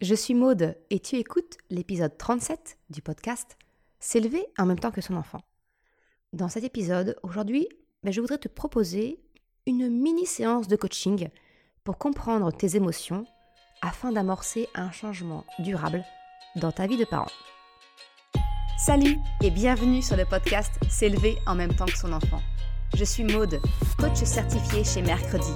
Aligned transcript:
je 0.00 0.14
suis 0.14 0.34
Maude 0.34 0.76
et 0.90 1.00
tu 1.00 1.16
écoutes 1.16 1.56
l'épisode 1.70 2.16
37 2.16 2.78
du 2.88 3.02
podcast 3.02 3.56
S'élever 3.98 4.46
en 4.56 4.64
même 4.64 4.78
temps 4.78 4.92
que 4.92 5.00
son 5.00 5.16
enfant. 5.16 5.40
Dans 6.32 6.48
cet 6.48 6.62
épisode, 6.62 7.16
aujourd'hui, 7.24 7.68
ben, 8.04 8.12
je 8.12 8.20
voudrais 8.20 8.38
te 8.38 8.46
proposer 8.46 9.18
une 9.66 9.88
mini 9.88 10.24
séance 10.24 10.68
de 10.68 10.76
coaching 10.76 11.28
pour 11.82 11.98
comprendre 11.98 12.52
tes 12.52 12.76
émotions 12.76 13.26
afin 13.82 14.12
d'amorcer 14.12 14.68
un 14.76 14.92
changement 14.92 15.44
durable 15.58 16.04
dans 16.56 16.70
ta 16.70 16.86
vie 16.86 16.96
de 16.96 17.04
parent. 17.04 17.30
Salut 18.78 19.16
et 19.42 19.50
bienvenue 19.50 20.02
sur 20.02 20.16
le 20.16 20.24
podcast 20.24 20.72
S'élever 20.88 21.38
en 21.46 21.56
même 21.56 21.74
temps 21.74 21.86
que 21.86 21.98
son 21.98 22.12
enfant. 22.12 22.40
Je 22.94 23.04
suis 23.04 23.24
Maude, 23.24 23.60
coach 23.98 24.22
certifié 24.22 24.84
chez 24.84 25.02
Mercredi, 25.02 25.52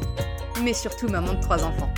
mais 0.65 0.75
surtout 0.75 1.07
maman 1.07 1.35
de 1.35 1.41
trois 1.41 1.65
enfants. 1.65 1.93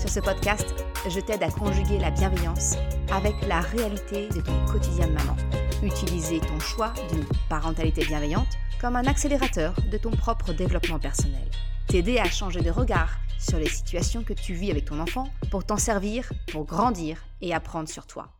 Sur 0.00 0.08
ce 0.08 0.20
podcast, 0.20 0.66
je 1.10 1.20
t'aide 1.20 1.42
à 1.42 1.50
conjuguer 1.50 1.98
la 1.98 2.10
bienveillance 2.10 2.76
avec 3.12 3.34
la 3.46 3.60
réalité 3.60 4.30
de 4.30 4.40
ton 4.40 4.64
quotidien 4.64 5.06
de 5.06 5.12
maman. 5.12 5.36
Utiliser 5.82 6.40
ton 6.40 6.58
choix 6.58 6.94
d'une 7.12 7.26
parentalité 7.50 8.06
bienveillante 8.06 8.48
comme 8.80 8.96
un 8.96 9.04
accélérateur 9.04 9.74
de 9.92 9.98
ton 9.98 10.10
propre 10.10 10.54
développement 10.54 10.98
personnel. 10.98 11.46
T'aider 11.86 12.16
à 12.16 12.30
changer 12.30 12.62
de 12.62 12.70
regard 12.70 13.18
sur 13.38 13.58
les 13.58 13.68
situations 13.68 14.24
que 14.24 14.32
tu 14.32 14.54
vis 14.54 14.70
avec 14.70 14.86
ton 14.86 15.00
enfant 15.00 15.28
pour 15.50 15.66
t'en 15.66 15.76
servir, 15.76 16.32
pour 16.50 16.64
grandir 16.64 17.22
et 17.42 17.52
apprendre 17.52 17.90
sur 17.90 18.06
toi. 18.06 18.32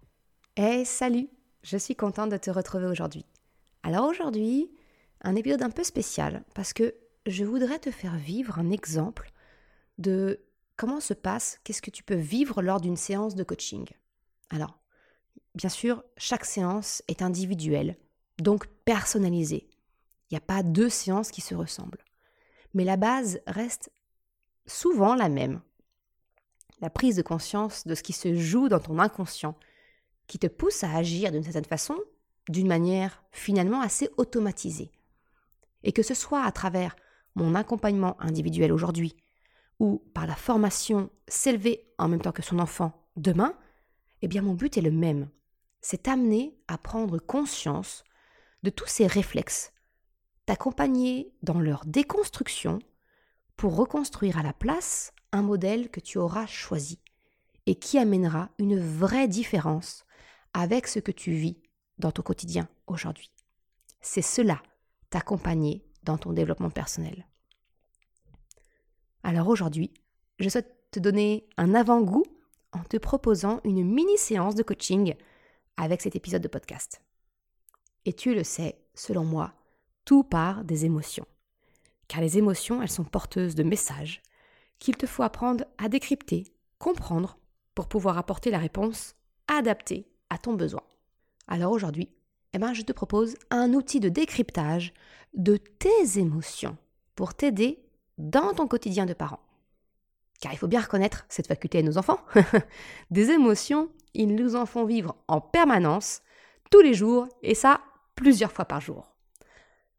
Hey, 0.57 0.87
salut 0.87 1.29
Je 1.63 1.77
suis 1.77 1.95
contente 1.95 2.31
de 2.31 2.39
te 2.39 2.51
retrouver 2.51 2.87
aujourd'hui. 2.87 3.27
Alors 3.83 4.07
aujourd'hui, 4.09 4.71
un 5.21 5.37
épisode 5.37 5.63
un 5.63 5.69
peu 5.69 5.85
spécial 5.85 6.43
parce 6.55 6.73
que 6.73 6.95
je 7.27 7.45
voudrais 7.45 7.81
te 7.81 7.91
faire 7.91 8.17
vivre 8.17 8.59
un 8.59 8.71
exemple 8.71 9.31
de 9.99 10.41
comment 10.81 11.01
se 11.01 11.13
passe, 11.13 11.61
qu'est-ce 11.63 11.83
que 11.83 11.91
tu 11.91 12.03
peux 12.03 12.15
vivre 12.15 12.63
lors 12.63 12.81
d'une 12.81 12.97
séance 12.97 13.35
de 13.35 13.45
coaching? 13.45 13.87
Alors, 14.49 14.79
bien 15.55 15.69
sûr, 15.69 16.03
chaque 16.17 16.47
séance 16.47 17.03
est 17.07 17.21
individuelle, 17.21 17.99
donc 18.39 18.67
personnalisée. 18.87 19.69
Il 20.31 20.35
n'y 20.35 20.39
a 20.39 20.41
pas 20.41 20.63
deux 20.63 20.89
séances 20.89 21.33
qui 21.33 21.43
se 21.43 21.55
ressemblent. 21.55 22.03
Mais 22.73 22.85
la 22.85 22.97
base 22.97 23.41
reste 23.47 23.93
souvent 24.67 25.15
la 25.15 25.29
même. 25.29 25.61
La 26.81 26.89
prise 26.89 27.17
de 27.17 27.23
conscience 27.23 27.87
de 27.87 27.95
ce 27.95 28.03
qui 28.03 28.15
se 28.15 28.35
joue 28.35 28.71
dans 28.71 28.81
ton 28.81 28.99
inconscient, 28.99 29.57
qui 30.29 30.39
te 30.39 30.47
pousse 30.47 30.83
à 30.83 30.97
agir 30.97 31.31
d'une 31.31 31.45
certaine 31.45 31.67
façon, 31.67 31.99
d'une 32.49 32.69
manière 32.69 33.23
finalement 33.33 33.83
assez 33.83 34.09
automatisée. 34.17 34.91
Et 35.83 35.93
que 35.93 36.03
ce 36.03 36.15
soit 36.15 36.43
à 36.43 36.53
travers 36.53 36.97
mon 37.35 37.55
accompagnement 37.55 38.19
individuel 38.19 38.73
aujourd'hui, 38.73 39.15
ou 39.81 40.05
par 40.15 40.27
la 40.27 40.37
formation 40.37 41.11
s'élever 41.27 41.93
en 41.99 42.07
même 42.07 42.21
temps 42.21 42.33
que 42.33 42.43
son 42.43 42.61
enfant 42.61 42.93
demain, 43.17 43.59
eh 44.23 44.29
bien 44.29 44.43
mon 44.43 44.55
but 44.55 44.77
est 44.77 44.83
le 44.83 44.93
même. 44.93 45.29
C'est 45.81 46.05
t'amener 46.05 46.55
à 46.69 46.79
prendre 46.79 47.19
conscience 47.19 48.05
de 48.63 48.71
tous 48.71 48.87
ces 48.87 49.07
réflexes, 49.07 49.73
t'accompagner 50.45 51.33
dans 51.43 51.59
leur 51.59 51.87
déconstruction 51.87 52.79
pour 53.57 53.75
reconstruire 53.75 54.39
à 54.39 54.43
la 54.43 54.53
place 54.53 55.13
un 55.33 55.43
modèle 55.43 55.91
que 55.91 56.01
tu 56.01 56.19
auras 56.19 56.47
choisi 56.47 57.01
et 57.67 57.75
qui 57.75 57.99
amènera 57.99 58.51
une 58.59 58.79
vraie 58.79 59.29
différence 59.29 60.05
avec 60.53 60.87
ce 60.87 60.99
que 60.99 61.13
tu 61.13 61.33
vis 61.33 61.57
dans 61.99 62.13
ton 62.13 62.23
quotidien 62.23 62.69
aujourd'hui. 62.87 63.31
C'est 64.01 64.23
cela, 64.23 64.61
t'accompagner 65.09 65.87
dans 66.03 66.19
ton 66.19 66.33
développement 66.33 66.71
personnel. 66.71 67.30
Alors 69.23 69.49
aujourd'hui, 69.49 69.93
je 70.39 70.49
souhaite 70.49 70.75
te 70.91 71.01
donner 71.01 71.49
un 71.57 71.75
avant-goût 71.75 72.25
en 72.73 72.83
te 72.85 72.97
proposant 72.97 73.61
une 73.65 73.85
mini 73.85 74.17
séance 74.17 74.55
de 74.55 74.63
coaching 74.63 75.15
avec 75.77 76.01
cet 76.01 76.17
épisode 76.17 76.43
de 76.43 76.49
podcast. 76.49 77.03
Et 78.05 78.13
tu 78.13 78.35
le 78.35 78.45
sais, 78.45 78.79
selon 78.95 79.25
moi, 79.25 79.53
tout 80.05 80.25
part 80.25 80.65
des 80.65 80.85
émotions. 80.85 81.27
Car 82.09 82.21
les 82.21 82.39
émotions, 82.39 82.83
elles 82.83 82.91
sont 82.91 83.05
porteuses 83.05 83.55
de 83.55 83.63
messages 83.63 84.23
qu'il 84.79 84.97
te 84.97 85.07
faut 85.07 85.23
apprendre 85.23 85.65
à 85.79 85.89
décrypter, 85.89 86.53
comprendre, 86.79 87.39
pour 87.75 87.89
pouvoir 87.89 88.19
apporter 88.19 88.51
la 88.51 88.59
réponse 88.59 89.15
adaptée 89.47 90.09
à 90.29 90.39
ton 90.39 90.55
besoin. 90.55 90.83
Alors 91.47 91.73
aujourd'hui, 91.73 92.09
eh 92.53 92.59
ben, 92.59 92.73
je 92.73 92.83
te 92.83 92.93
propose 92.93 93.37
un 93.51 93.75
outil 93.75 94.01
de 94.01 94.09
décryptage 94.09 94.93
de 95.35 95.57
tes 95.57 96.19
émotions 96.19 96.77
pour 97.15 97.35
t'aider 97.35 97.85
dans 98.21 98.55
ton 98.55 98.69
quotidien 98.69 99.07
de 99.07 99.15
parent. 99.15 99.41
Car 100.41 100.53
il 100.53 100.59
faut 100.59 100.69
bien 100.69 100.81
reconnaître 100.81 101.25
cette 101.29 101.47
faculté 101.49 101.79
à 101.79 101.83
nos 101.83 101.99
enfants. 101.99 102.21
Des 103.11 103.31
émotions, 103.31 103.91
ils 104.15 104.35
nous 104.35 104.57
en 104.57 104.67
font 104.67 104.85
vivre 104.85 105.17
en 105.29 105.41
permanence, 105.41 106.23
tous 106.71 106.81
les 106.81 106.95
jours, 106.95 107.29
et 107.43 107.55
ça, 107.55 107.81
plusieurs 108.15 108.53
fois 108.53 108.65
par 108.65 108.81
jour. 108.81 109.11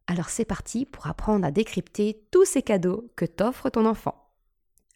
Alors 0.08 0.30
c'est 0.30 0.46
parti 0.46 0.86
pour 0.86 1.08
apprendre 1.08 1.46
à 1.46 1.52
décrypter 1.52 2.26
tous 2.32 2.46
ces 2.46 2.62
cadeaux 2.62 3.12
que 3.16 3.26
t'offre 3.26 3.70
ton 3.70 3.86
enfant. 3.86 4.30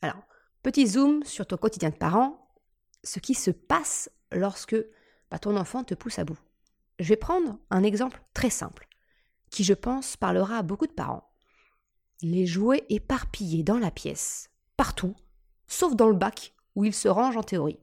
Alors, 0.02 0.28
petit 0.64 0.88
zoom 0.88 1.24
sur 1.24 1.46
ton 1.46 1.58
quotidien 1.58 1.90
de 1.90 1.96
parent, 1.96 2.50
ce 3.04 3.20
qui 3.20 3.34
se 3.34 3.52
passe 3.52 4.10
lorsque 4.32 4.76
bah, 5.32 5.40
ton 5.40 5.56
enfant 5.58 5.84
te 5.84 5.94
pousse 5.94 6.20
à 6.20 6.26
bout. 6.26 6.38
Je 7.00 7.10
vais 7.10 7.18
prendre 7.18 7.58
un 7.70 7.84
exemple 7.84 8.22
très 8.34 8.50
simple, 8.50 8.88
qui 9.52 9.64
je 9.64 9.74
pense 9.74 10.18
parlera 10.18 10.58
à 10.58 10.64
beaucoup 10.64 10.88
de 10.88 10.92
parents 10.92 11.30
les 12.22 12.46
jouets 12.46 12.86
éparpillés 12.90 13.64
dans 13.64 13.78
la 13.78 13.92
pièce, 13.92 14.50
partout, 14.78 15.16
sauf 15.68 15.96
dans 15.96 16.08
le 16.08 16.16
bac 16.16 16.54
où 16.76 16.86
ils 16.86 16.94
se 16.94 17.08
rangent 17.08 17.38
en 17.38 17.44
théorie. 17.44 17.80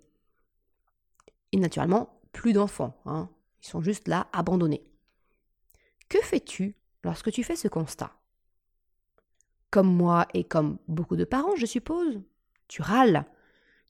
Et 1.52 1.58
naturellement, 1.58 2.20
plus 2.32 2.52
d'enfants, 2.52 3.00
hein. 3.04 3.28
ils 3.62 3.66
sont 3.66 3.82
juste 3.82 4.08
là, 4.08 4.28
abandonnés. 4.32 4.84
Que 6.08 6.18
fais-tu 6.22 6.76
lorsque 7.04 7.30
tu 7.30 7.44
fais 7.44 7.56
ce 7.56 7.68
constat? 7.68 8.12
Comme 9.70 9.94
moi 9.94 10.26
et 10.34 10.44
comme 10.44 10.78
beaucoup 10.88 11.16
de 11.16 11.24
parents, 11.24 11.56
je 11.56 11.66
suppose, 11.66 12.20
tu 12.68 12.82
râles. 12.82 13.24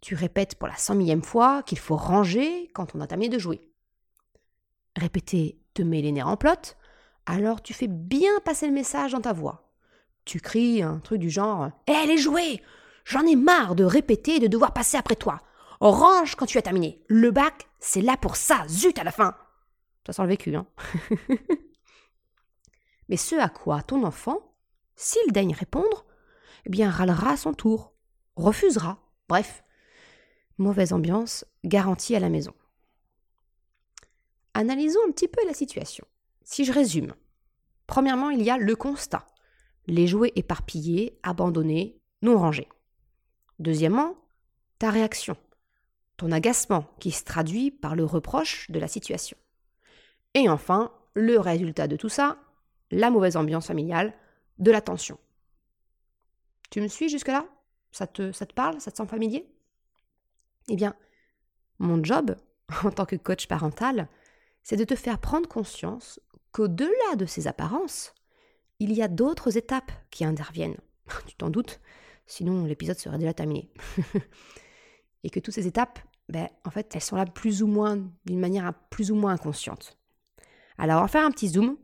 Tu 0.00 0.14
répètes 0.16 0.56
pour 0.56 0.68
la 0.68 0.76
cent 0.76 0.96
millième 0.96 1.22
fois 1.22 1.62
qu'il 1.62 1.78
faut 1.78 1.96
ranger 1.96 2.68
quand 2.74 2.94
on 2.94 3.00
a 3.00 3.06
terminé 3.06 3.28
de 3.28 3.38
jouer. 3.38 3.68
Répéter 4.96 5.60
te 5.74 5.82
met 5.82 6.02
les 6.02 6.12
nerfs 6.12 6.28
en 6.28 6.36
plot, 6.36 6.76
alors 7.26 7.62
tu 7.62 7.72
fais 7.72 7.86
bien 7.86 8.40
passer 8.44 8.66
le 8.66 8.72
message 8.72 9.12
dans 9.12 9.20
ta 9.20 9.32
voix. 9.32 9.71
Tu 10.24 10.40
cries 10.40 10.82
un 10.82 10.98
truc 10.98 11.18
du 11.18 11.30
genre 11.30 11.70
Hé, 11.86 12.06
les 12.06 12.18
jouets 12.18 12.62
J'en 13.04 13.26
ai 13.26 13.36
marre 13.36 13.74
de 13.74 13.84
répéter 13.84 14.36
et 14.36 14.40
de 14.40 14.46
devoir 14.46 14.72
passer 14.72 14.96
après 14.96 15.16
toi. 15.16 15.40
Range 15.80 16.36
quand 16.36 16.46
tu 16.46 16.58
as 16.58 16.62
terminé. 16.62 17.02
Le 17.08 17.30
bac, 17.32 17.68
c'est 17.80 18.02
là 18.02 18.16
pour 18.16 18.36
ça, 18.36 18.64
zut 18.68 18.98
à 18.98 19.04
la 19.04 19.10
fin. 19.10 19.34
Ça 20.06 20.12
sent 20.12 20.22
le 20.22 20.28
vécu, 20.28 20.54
hein. 20.54 20.66
Mais 23.08 23.16
ce 23.16 23.34
à 23.34 23.48
quoi 23.48 23.82
ton 23.82 24.04
enfant, 24.04 24.54
s'il 24.94 25.32
daigne 25.32 25.54
répondre, 25.54 26.06
eh 26.64 26.70
bien 26.70 26.88
râlera 26.88 27.32
à 27.32 27.36
son 27.36 27.52
tour, 27.52 27.92
refusera. 28.36 28.98
Bref, 29.28 29.64
mauvaise 30.58 30.92
ambiance 30.92 31.44
garantie 31.64 32.14
à 32.14 32.20
la 32.20 32.28
maison. 32.28 32.54
Analysons 34.54 35.00
un 35.08 35.10
petit 35.10 35.28
peu 35.28 35.44
la 35.46 35.54
situation. 35.54 36.06
Si 36.44 36.64
je 36.64 36.72
résume, 36.72 37.14
premièrement, 37.86 38.30
il 38.30 38.42
y 38.42 38.50
a 38.50 38.58
le 38.58 38.76
constat 38.76 39.26
les 39.86 40.06
jouets 40.06 40.32
éparpillés, 40.36 41.18
abandonnés, 41.22 42.00
non 42.22 42.38
rangés. 42.38 42.68
Deuxièmement, 43.58 44.16
ta 44.78 44.90
réaction, 44.90 45.36
ton 46.16 46.32
agacement 46.32 46.86
qui 47.00 47.10
se 47.10 47.24
traduit 47.24 47.70
par 47.70 47.94
le 47.94 48.04
reproche 48.04 48.70
de 48.70 48.78
la 48.78 48.88
situation. 48.88 49.36
Et 50.34 50.48
enfin, 50.48 50.92
le 51.14 51.38
résultat 51.38 51.88
de 51.88 51.96
tout 51.96 52.08
ça, 52.08 52.38
la 52.90 53.10
mauvaise 53.10 53.36
ambiance 53.36 53.66
familiale, 53.66 54.14
de 54.58 54.70
la 54.70 54.80
tension. 54.80 55.18
Tu 56.70 56.80
me 56.80 56.88
suis 56.88 57.08
jusque-là? 57.08 57.46
Ça 57.90 58.06
te, 58.06 58.32
ça 58.32 58.46
te 58.46 58.54
parle? 58.54 58.80
Ça 58.80 58.90
te 58.90 58.96
semble 58.96 59.10
familier? 59.10 59.46
Eh 60.68 60.76
bien, 60.76 60.94
mon 61.78 62.02
job, 62.02 62.36
en 62.84 62.90
tant 62.90 63.04
que 63.04 63.16
coach 63.16 63.46
parental, 63.46 64.08
c'est 64.62 64.76
de 64.76 64.84
te 64.84 64.94
faire 64.94 65.18
prendre 65.18 65.48
conscience 65.48 66.20
qu'au-delà 66.52 67.16
de 67.16 67.26
ces 67.26 67.46
apparences, 67.48 68.14
il 68.82 68.92
y 68.92 69.02
a 69.02 69.08
d'autres 69.08 69.56
étapes 69.56 69.92
qui 70.10 70.24
interviennent. 70.24 70.76
tu 71.26 71.36
t'en 71.36 71.50
doutes, 71.50 71.80
sinon 72.26 72.64
l'épisode 72.64 72.98
serait 72.98 73.18
déjà 73.18 73.32
terminé. 73.32 73.70
et 75.24 75.30
que 75.30 75.40
toutes 75.40 75.54
ces 75.54 75.66
étapes, 75.66 76.00
ben, 76.28 76.48
en 76.64 76.70
fait, 76.70 76.90
elles 76.94 77.02
sont 77.02 77.16
là 77.16 77.26
plus 77.26 77.62
ou 77.62 77.66
moins, 77.66 77.98
d'une 78.24 78.40
manière 78.40 78.72
plus 78.90 79.10
ou 79.10 79.14
moins 79.14 79.32
inconsciente. 79.32 79.98
Alors, 80.78 80.98
on 80.98 81.02
va 81.02 81.08
faire 81.08 81.26
un 81.26 81.30
petit 81.30 81.48
zoom 81.48 81.76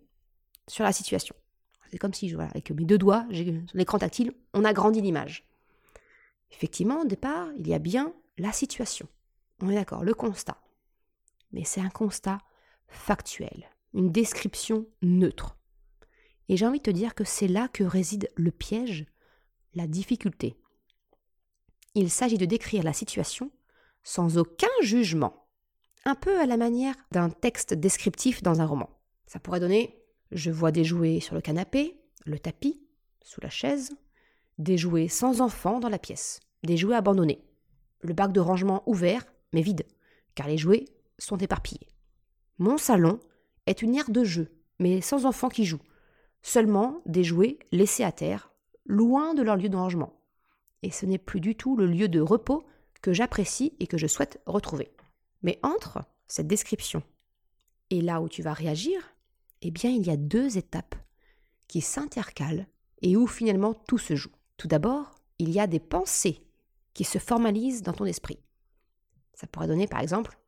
sur 0.66 0.84
la 0.84 0.92
situation. 0.92 1.34
C'est 1.90 1.98
comme 1.98 2.14
si, 2.14 2.32
voilà, 2.32 2.50
avec 2.50 2.70
mes 2.70 2.84
deux 2.84 2.98
doigts, 2.98 3.26
j'ai 3.30 3.62
l'écran 3.74 3.98
tactile, 3.98 4.32
on 4.54 4.64
agrandit 4.64 5.00
l'image. 5.00 5.46
Effectivement, 6.50 7.02
au 7.02 7.04
départ, 7.04 7.48
il 7.58 7.68
y 7.68 7.74
a 7.74 7.78
bien 7.78 8.12
la 8.38 8.52
situation. 8.52 9.06
On 9.60 9.70
est 9.70 9.74
d'accord, 9.74 10.04
le 10.04 10.14
constat. 10.14 10.58
Mais 11.52 11.64
c'est 11.64 11.80
un 11.80 11.88
constat 11.90 12.38
factuel, 12.88 13.68
une 13.94 14.10
description 14.10 14.86
neutre. 15.02 15.57
Et 16.48 16.56
j'ai 16.56 16.66
envie 16.66 16.78
de 16.78 16.84
te 16.84 16.90
dire 16.90 17.14
que 17.14 17.24
c'est 17.24 17.48
là 17.48 17.68
que 17.68 17.84
réside 17.84 18.30
le 18.36 18.50
piège, 18.50 19.06
la 19.74 19.86
difficulté. 19.86 20.56
Il 21.94 22.10
s'agit 22.10 22.38
de 22.38 22.46
décrire 22.46 22.82
la 22.82 22.92
situation 22.92 23.50
sans 24.02 24.38
aucun 24.38 24.68
jugement. 24.82 25.46
Un 26.04 26.14
peu 26.14 26.40
à 26.40 26.46
la 26.46 26.56
manière 26.56 26.94
d'un 27.10 27.28
texte 27.28 27.74
descriptif 27.74 28.42
dans 28.42 28.60
un 28.60 28.66
roman. 28.66 28.88
Ça 29.26 29.40
pourrait 29.40 29.60
donner 29.60 30.02
Je 30.32 30.50
vois 30.50 30.72
des 30.72 30.84
jouets 30.84 31.20
sur 31.20 31.34
le 31.34 31.40
canapé, 31.40 32.00
le 32.24 32.38
tapis, 32.38 32.80
sous 33.22 33.40
la 33.40 33.50
chaise, 33.50 33.90
des 34.58 34.78
jouets 34.78 35.08
sans 35.08 35.40
enfant 35.40 35.80
dans 35.80 35.88
la 35.88 35.98
pièce, 35.98 36.40
des 36.62 36.76
jouets 36.76 36.96
abandonnés, 36.96 37.44
le 38.00 38.14
bac 38.14 38.32
de 38.32 38.40
rangement 38.40 38.82
ouvert 38.86 39.24
mais 39.52 39.62
vide, 39.62 39.86
car 40.34 40.48
les 40.48 40.58
jouets 40.58 40.84
sont 41.18 41.38
éparpillés. 41.38 41.88
Mon 42.58 42.78
salon 42.78 43.20
est 43.66 43.82
une 43.82 43.94
aire 43.94 44.10
de 44.10 44.24
jeu, 44.24 44.50
mais 44.78 45.00
sans 45.00 45.26
enfants 45.26 45.48
qui 45.48 45.64
jouent, 45.64 45.82
seulement 46.42 47.02
des 47.06 47.24
jouets 47.24 47.58
laissés 47.72 48.04
à 48.04 48.12
terre, 48.12 48.52
loin 48.86 49.34
de 49.34 49.42
leur 49.42 49.56
lieu 49.56 49.68
de 49.68 49.76
rangement. 49.76 50.20
Et 50.82 50.90
ce 50.90 51.06
n'est 51.06 51.18
plus 51.18 51.40
du 51.40 51.56
tout 51.56 51.76
le 51.76 51.86
lieu 51.86 52.08
de 52.08 52.20
repos 52.20 52.64
que 53.02 53.12
j'apprécie 53.12 53.74
et 53.80 53.86
que 53.86 53.98
je 53.98 54.06
souhaite 54.06 54.40
retrouver. 54.46 54.90
Mais 55.42 55.58
entre 55.62 56.04
cette 56.26 56.46
description 56.46 57.02
et 57.90 58.00
là 58.00 58.20
où 58.20 58.28
tu 58.28 58.42
vas 58.42 58.52
réagir, 58.52 59.00
eh 59.62 59.70
bien 59.70 59.90
il 59.90 60.06
y 60.06 60.10
a 60.10 60.16
deux 60.16 60.58
étapes 60.58 60.94
qui 61.66 61.80
s'intercalent 61.80 62.66
et 63.02 63.16
où 63.16 63.26
finalement 63.26 63.74
tout 63.74 63.98
se 63.98 64.16
joue. 64.16 64.32
Tout 64.56 64.68
d'abord, 64.68 65.14
il 65.38 65.50
y 65.50 65.60
a 65.60 65.66
des 65.66 65.80
pensées 65.80 66.44
qui 66.94 67.04
se 67.04 67.18
formalisent 67.18 67.82
dans 67.82 67.92
ton 67.92 68.04
esprit. 68.04 68.38
Ça 69.34 69.46
pourrait 69.46 69.68
donner 69.68 69.86
par 69.86 70.00
exemple 70.00 70.38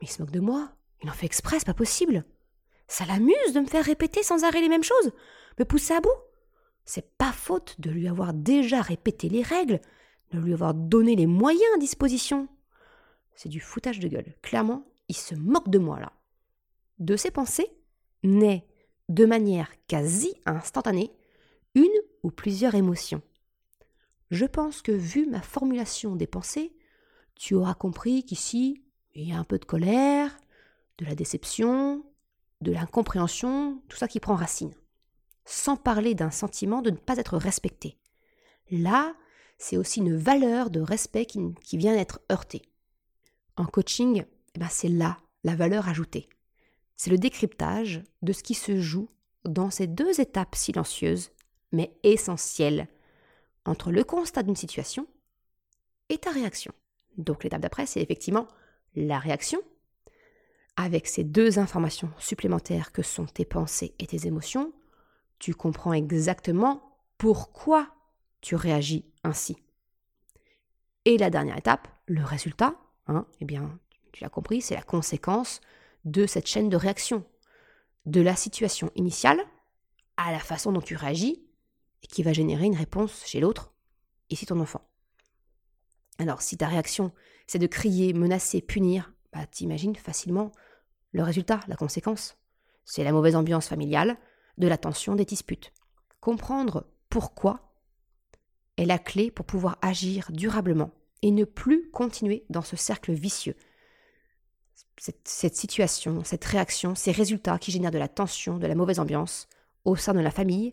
Mais 0.00 0.08
il 0.08 0.10
se 0.10 0.22
moque 0.22 0.30
de 0.30 0.40
moi, 0.40 0.72
il 1.02 1.10
en 1.10 1.12
fait 1.12 1.26
exprès, 1.26 1.58
c'est 1.58 1.66
pas 1.66 1.74
possible. 1.74 2.24
Ça 2.88 3.04
l'amuse 3.04 3.52
de 3.54 3.60
me 3.60 3.66
faire 3.66 3.84
répéter 3.84 4.22
sans 4.22 4.44
arrêt 4.44 4.60
les 4.60 4.68
mêmes 4.68 4.82
choses, 4.82 5.12
me 5.58 5.64
pousser 5.64 5.94
à 5.94 6.00
bout. 6.00 6.08
C'est 6.84 7.16
pas 7.16 7.32
faute 7.32 7.76
de 7.78 7.90
lui 7.90 8.08
avoir 8.08 8.32
déjà 8.32 8.80
répété 8.80 9.28
les 9.28 9.42
règles, 9.42 9.80
de 10.32 10.38
lui 10.38 10.54
avoir 10.54 10.74
donné 10.74 11.14
les 11.14 11.26
moyens 11.26 11.70
à 11.74 11.78
disposition. 11.78 12.48
C'est 13.34 13.50
du 13.50 13.60
foutage 13.60 14.00
de 14.00 14.08
gueule. 14.08 14.34
Clairement, 14.42 14.84
il 15.08 15.16
se 15.16 15.34
moque 15.34 15.68
de 15.68 15.78
moi 15.78 16.00
là. 16.00 16.12
De 16.98 17.16
ces 17.16 17.30
pensées 17.30 17.70
naît, 18.24 18.66
de 19.08 19.26
manière 19.26 19.70
quasi 19.86 20.34
instantanée, 20.46 21.12
une 21.74 21.86
ou 22.22 22.30
plusieurs 22.30 22.74
émotions. 22.74 23.22
Je 24.30 24.44
pense 24.44 24.82
que 24.82 24.92
vu 24.92 25.26
ma 25.26 25.40
formulation 25.40 26.16
des 26.16 26.26
pensées, 26.26 26.74
tu 27.34 27.54
auras 27.54 27.74
compris 27.74 28.24
qu'ici, 28.24 28.82
il 29.14 29.28
y 29.28 29.32
a 29.32 29.38
un 29.38 29.44
peu 29.44 29.58
de 29.58 29.64
colère, 29.64 30.36
de 30.98 31.04
la 31.04 31.14
déception, 31.14 32.04
de 32.60 32.72
l'incompréhension, 32.72 33.82
tout 33.88 33.96
ça 33.96 34.08
qui 34.08 34.20
prend 34.20 34.34
racine. 34.34 34.74
Sans 35.44 35.76
parler 35.76 36.14
d'un 36.14 36.30
sentiment 36.30 36.82
de 36.82 36.90
ne 36.90 36.96
pas 36.96 37.16
être 37.16 37.36
respecté. 37.36 37.96
Là, 38.70 39.14
c'est 39.58 39.76
aussi 39.76 40.00
une 40.00 40.16
valeur 40.16 40.70
de 40.70 40.80
respect 40.80 41.26
qui, 41.26 41.76
vient 41.76 41.94
d'être 41.94 42.20
heurtée. 42.30 42.62
En 43.56 43.64
coaching, 43.64 44.24
eh 44.54 44.58
ben 44.58 44.68
c'est 44.70 44.88
là 44.88 45.18
la 45.44 45.56
valeur 45.56 45.88
ajoutée. 45.88 46.28
C'est 46.96 47.10
le 47.10 47.18
décryptage 47.18 48.02
de 48.22 48.32
ce 48.32 48.42
qui 48.42 48.54
se 48.54 48.80
joue 48.80 49.08
dans 49.44 49.70
ces 49.70 49.86
deux 49.86 50.20
étapes 50.20 50.54
silencieuses, 50.54 51.30
mais 51.72 51.96
essentielles, 52.02 52.88
entre 53.64 53.90
le 53.90 54.04
constat 54.04 54.42
d'une 54.42 54.56
situation 54.56 55.06
et 56.08 56.18
ta 56.18 56.30
réaction. 56.30 56.72
Donc 57.16 57.44
l'étape 57.44 57.60
d'après, 57.60 57.86
c'est 57.86 58.00
effectivement 58.00 58.48
la 58.94 59.18
réaction, 59.18 59.60
avec 60.78 61.08
ces 61.08 61.24
deux 61.24 61.58
informations 61.58 62.08
supplémentaires 62.18 62.92
que 62.92 63.02
sont 63.02 63.26
tes 63.26 63.44
pensées 63.44 63.94
et 63.98 64.06
tes 64.06 64.28
émotions, 64.28 64.72
tu 65.40 65.52
comprends 65.52 65.92
exactement 65.92 66.96
pourquoi 67.18 67.88
tu 68.40 68.54
réagis 68.54 69.04
ainsi. 69.24 69.56
Et 71.04 71.18
la 71.18 71.30
dernière 71.30 71.58
étape, 71.58 71.88
le 72.06 72.22
résultat, 72.22 72.76
hein, 73.08 73.26
eh 73.40 73.44
bien, 73.44 73.76
tu 74.12 74.22
l'as 74.22 74.30
compris, 74.30 74.62
c'est 74.62 74.76
la 74.76 74.82
conséquence 74.82 75.60
de 76.04 76.26
cette 76.26 76.46
chaîne 76.46 76.68
de 76.68 76.76
réaction, 76.76 77.24
de 78.06 78.20
la 78.20 78.36
situation 78.36 78.92
initiale 78.94 79.40
à 80.16 80.30
la 80.30 80.38
façon 80.38 80.70
dont 80.70 80.80
tu 80.80 80.94
réagis 80.94 81.44
et 82.04 82.06
qui 82.06 82.22
va 82.22 82.32
générer 82.32 82.66
une 82.66 82.76
réponse 82.76 83.24
chez 83.26 83.40
l'autre, 83.40 83.72
ici 84.30 84.46
ton 84.46 84.60
enfant. 84.60 84.88
Alors, 86.18 86.40
si 86.40 86.56
ta 86.56 86.68
réaction, 86.68 87.12
c'est 87.48 87.58
de 87.58 87.66
crier, 87.66 88.12
menacer, 88.12 88.62
punir, 88.62 89.12
bah, 89.32 89.44
t'imagines 89.46 89.96
facilement 89.96 90.52
le 91.12 91.22
résultat, 91.22 91.60
la 91.68 91.76
conséquence, 91.76 92.36
c'est 92.84 93.04
la 93.04 93.12
mauvaise 93.12 93.36
ambiance 93.36 93.68
familiale, 93.68 94.16
de 94.58 94.66
la 94.66 94.78
tension, 94.78 95.14
des 95.14 95.24
disputes. 95.24 95.72
Comprendre 96.20 96.86
pourquoi 97.08 97.72
est 98.76 98.84
la 98.84 98.98
clé 98.98 99.30
pour 99.30 99.46
pouvoir 99.46 99.78
agir 99.82 100.30
durablement 100.30 100.90
et 101.22 101.30
ne 101.30 101.44
plus 101.44 101.90
continuer 101.90 102.44
dans 102.48 102.62
ce 102.62 102.76
cercle 102.76 103.12
vicieux. 103.12 103.56
Cette, 104.98 105.54
situation, 105.54 106.24
cette 106.24 106.44
réaction, 106.44 106.94
ces 106.94 107.12
résultats 107.12 107.58
qui 107.58 107.70
génèrent 107.70 107.92
de 107.92 107.98
la 107.98 108.08
tension, 108.08 108.58
de 108.58 108.66
la 108.66 108.74
mauvaise 108.74 108.98
ambiance 108.98 109.48
au 109.84 109.94
sein 109.96 110.12
de 110.12 110.20
la 110.20 110.30
famille 110.30 110.72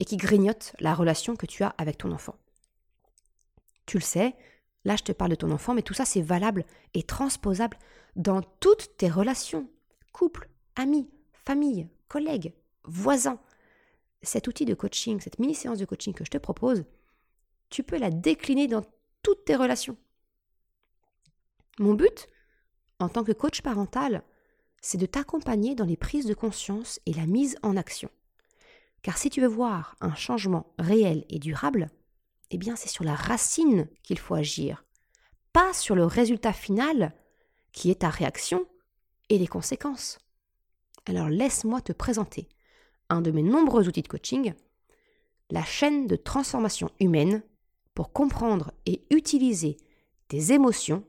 et 0.00 0.04
qui 0.04 0.16
grignotent 0.16 0.74
la 0.78 0.94
relation 0.94 1.34
que 1.34 1.46
tu 1.46 1.62
as 1.64 1.74
avec 1.78 1.98
ton 1.98 2.12
enfant. 2.12 2.36
Tu 3.86 3.98
le 3.98 4.02
sais, 4.02 4.34
là 4.84 4.96
je 4.96 5.02
te 5.02 5.12
parle 5.12 5.32
de 5.32 5.36
ton 5.36 5.50
enfant, 5.50 5.74
mais 5.74 5.82
tout 5.82 5.94
ça 5.94 6.04
c'est 6.04 6.22
valable 6.22 6.64
et 6.94 7.02
transposable 7.02 7.78
dans 8.16 8.42
toutes 8.42 8.96
tes 8.96 9.10
relations, 9.10 9.68
couple, 10.14 10.48
amis, 10.76 11.10
famille, 11.32 11.88
collègues, 12.08 12.54
voisins. 12.84 13.40
Cet 14.22 14.48
outil 14.48 14.64
de 14.64 14.72
coaching, 14.72 15.20
cette 15.20 15.38
mini-séance 15.38 15.78
de 15.78 15.84
coaching 15.84 16.14
que 16.14 16.24
je 16.24 16.30
te 16.30 16.38
propose, 16.38 16.84
tu 17.68 17.82
peux 17.82 17.98
la 17.98 18.10
décliner 18.10 18.68
dans 18.68 18.82
toutes 19.22 19.44
tes 19.44 19.56
relations. 19.56 19.98
Mon 21.78 21.94
but, 21.94 22.28
en 23.00 23.08
tant 23.08 23.24
que 23.24 23.32
coach 23.32 23.60
parental, 23.60 24.22
c'est 24.80 24.98
de 24.98 25.06
t'accompagner 25.06 25.74
dans 25.74 25.84
les 25.84 25.96
prises 25.96 26.26
de 26.26 26.34
conscience 26.34 27.00
et 27.04 27.12
la 27.12 27.26
mise 27.26 27.58
en 27.62 27.76
action. 27.76 28.08
Car 29.02 29.18
si 29.18 29.28
tu 29.28 29.40
veux 29.40 29.48
voir 29.48 29.96
un 30.00 30.14
changement 30.14 30.72
réel 30.78 31.26
et 31.28 31.38
durable, 31.38 31.90
eh 32.50 32.58
bien 32.58 32.76
c'est 32.76 32.88
sur 32.88 33.04
la 33.04 33.14
racine 33.14 33.88
qu'il 34.02 34.18
faut 34.18 34.34
agir, 34.34 34.84
pas 35.52 35.72
sur 35.72 35.96
le 35.96 36.04
résultat 36.04 36.52
final 36.52 37.14
qui 37.72 37.90
est 37.90 38.02
ta 38.02 38.10
réaction 38.10 38.66
et 39.30 39.38
les 39.38 39.46
conséquences. 39.46 40.18
Alors 41.06 41.28
laisse-moi 41.28 41.80
te 41.80 41.92
présenter 41.92 42.48
un 43.08 43.20
de 43.20 43.30
mes 43.30 43.42
nombreux 43.42 43.88
outils 43.88 44.02
de 44.02 44.08
coaching, 44.08 44.54
la 45.50 45.62
chaîne 45.62 46.06
de 46.06 46.16
transformation 46.16 46.90
humaine 47.00 47.42
pour 47.94 48.12
comprendre 48.12 48.72
et 48.86 49.04
utiliser 49.10 49.76
tes 50.28 50.52
émotions 50.52 51.04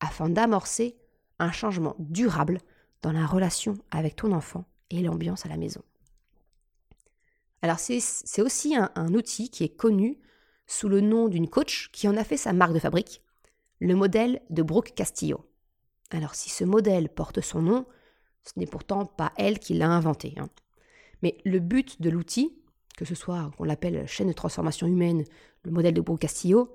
afin 0.00 0.28
d'amorcer 0.28 0.96
un 1.38 1.52
changement 1.52 1.94
durable 1.98 2.60
dans 3.02 3.12
la 3.12 3.26
relation 3.26 3.78
avec 3.90 4.16
ton 4.16 4.32
enfant 4.32 4.64
et 4.90 5.02
l'ambiance 5.02 5.46
à 5.46 5.48
la 5.48 5.56
maison. 5.56 5.82
Alors 7.62 7.78
c'est 7.78 8.42
aussi 8.42 8.76
un, 8.76 9.14
outil 9.14 9.50
qui 9.50 9.64
est 9.64 9.76
connu 9.76 10.18
sous 10.66 10.88
le 10.88 11.00
nom 11.00 11.28
d'une 11.28 11.48
coach 11.48 11.90
qui 11.92 12.08
en 12.08 12.16
a 12.16 12.24
fait 12.24 12.36
sa 12.36 12.52
marque 12.52 12.74
de 12.74 12.78
fabrique, 12.78 13.22
le 13.80 13.94
modèle 13.94 14.42
de 14.50 14.62
Brooke 14.62 14.92
Castillo. 14.94 15.45
Alors 16.10 16.34
si 16.34 16.50
ce 16.50 16.64
modèle 16.64 17.08
porte 17.08 17.40
son 17.40 17.62
nom, 17.62 17.86
ce 18.44 18.52
n'est 18.58 18.66
pourtant 18.66 19.06
pas 19.06 19.32
elle 19.36 19.58
qui 19.58 19.74
l'a 19.74 19.90
inventé. 19.90 20.34
Hein. 20.38 20.48
Mais 21.22 21.38
le 21.44 21.58
but 21.58 22.00
de 22.00 22.10
l'outil, 22.10 22.56
que 22.96 23.04
ce 23.04 23.14
soit 23.14 23.50
qu'on 23.56 23.64
l'appelle 23.64 24.06
chaîne 24.06 24.28
de 24.28 24.32
transformation 24.32 24.86
humaine, 24.86 25.24
le 25.64 25.70
modèle 25.70 25.94
de 25.94 26.00
Brooke 26.00 26.20
Castillo, 26.20 26.74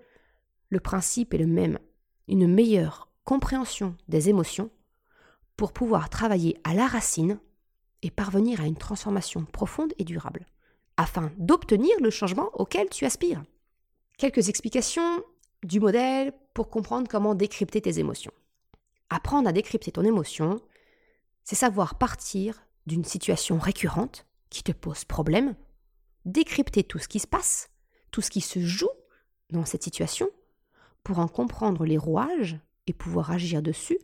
le 0.69 0.79
principe 0.79 1.33
est 1.33 1.37
le 1.37 1.47
même, 1.47 1.79
une 2.27 2.47
meilleure 2.47 3.09
compréhension 3.23 3.95
des 4.07 4.29
émotions 4.29 4.69
pour 5.57 5.73
pouvoir 5.73 6.09
travailler 6.09 6.57
à 6.63 6.73
la 6.73 6.87
racine 6.87 7.39
et 8.01 8.11
parvenir 8.11 8.61
à 8.61 8.65
une 8.65 8.77
transformation 8.77 9.45
profonde 9.45 9.93
et 9.99 10.03
durable, 10.03 10.45
afin 10.97 11.31
d'obtenir 11.37 11.93
le 12.01 12.09
changement 12.09 12.49
auquel 12.53 12.89
tu 12.89 13.05
aspires. 13.05 13.43
Quelques 14.17 14.49
explications 14.49 15.23
du 15.63 15.79
modèle 15.79 16.33
pour 16.53 16.69
comprendre 16.69 17.07
comment 17.07 17.35
décrypter 17.35 17.81
tes 17.81 17.99
émotions. 17.99 18.31
Apprendre 19.13 19.49
à 19.49 19.51
décrypter 19.51 19.91
ton 19.91 20.05
émotion, 20.05 20.61
c'est 21.43 21.57
savoir 21.57 21.95
partir 21.95 22.63
d'une 22.85 23.03
situation 23.03 23.59
récurrente 23.59 24.25
qui 24.49 24.63
te 24.63 24.71
pose 24.71 25.03
problème, 25.03 25.55
décrypter 26.23 26.85
tout 26.85 26.97
ce 26.97 27.09
qui 27.09 27.19
se 27.19 27.27
passe, 27.27 27.69
tout 28.11 28.21
ce 28.21 28.31
qui 28.31 28.39
se 28.39 28.61
joue 28.61 28.89
dans 29.49 29.65
cette 29.65 29.83
situation, 29.83 30.29
pour 31.03 31.19
en 31.19 31.27
comprendre 31.27 31.83
les 31.83 31.97
rouages 31.97 32.57
et 32.87 32.93
pouvoir 32.93 33.31
agir 33.31 33.61
dessus 33.61 33.99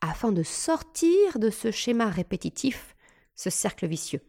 afin 0.00 0.32
de 0.32 0.42
sortir 0.42 1.38
de 1.38 1.50
ce 1.50 1.70
schéma 1.70 2.08
répétitif, 2.08 2.96
ce 3.34 3.50
cercle 3.50 3.86
vicieux. 3.86 4.22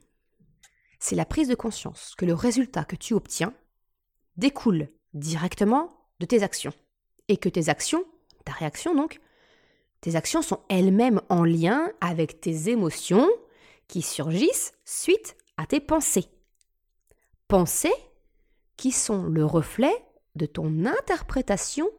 C'est 0.99 1.15
la 1.15 1.25
prise 1.25 1.47
de 1.47 1.55
conscience 1.55 2.15
que 2.17 2.25
le 2.25 2.33
résultat 2.33 2.83
que 2.83 2.97
tu 2.97 3.13
obtiens 3.13 3.53
découle 4.35 4.89
directement 5.13 6.05
de 6.19 6.25
tes 6.25 6.43
actions 6.43 6.73
et 7.29 7.37
que 7.37 7.47
tes 7.47 7.69
actions, 7.69 8.03
ta 8.43 8.51
réaction 8.51 8.93
donc, 8.93 9.21
tes 10.01 10.15
actions 10.15 10.41
sont 10.41 10.61
elles-mêmes 10.69 11.21
en 11.29 11.43
lien 11.43 11.91
avec 12.01 12.39
tes 12.39 12.69
émotions 12.69 13.27
qui 13.87 14.01
surgissent 14.01 14.73
suite 14.85 15.35
à 15.57 15.65
tes 15.65 15.79
pensées. 15.79 16.29
Pensées 17.47 17.93
qui 18.75 18.91
sont 18.91 19.23
le 19.23 19.45
reflet 19.45 19.93
de 20.35 20.45
ton 20.45 20.85
interprétation 20.85 21.89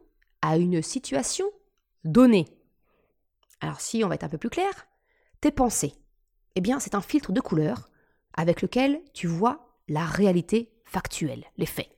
à 0.41 0.57
une 0.57 0.81
situation 0.81 1.45
données. 2.05 2.47
Alors 3.59 3.81
si 3.81 4.03
on 4.03 4.07
va 4.07 4.15
être 4.15 4.23
un 4.23 4.29
peu 4.29 4.37
plus 4.37 4.49
clair, 4.49 4.87
tes 5.41 5.51
pensées, 5.51 5.93
eh 6.55 6.61
bien 6.61 6.79
c'est 6.79 6.95
un 6.95 7.01
filtre 7.01 7.33
de 7.33 7.41
couleur 7.41 7.89
avec 8.33 8.61
lequel 8.61 9.01
tu 9.13 9.27
vois 9.27 9.75
la 9.89 10.05
réalité 10.05 10.71
factuelle, 10.85 11.45
les 11.57 11.65
faits. 11.65 11.89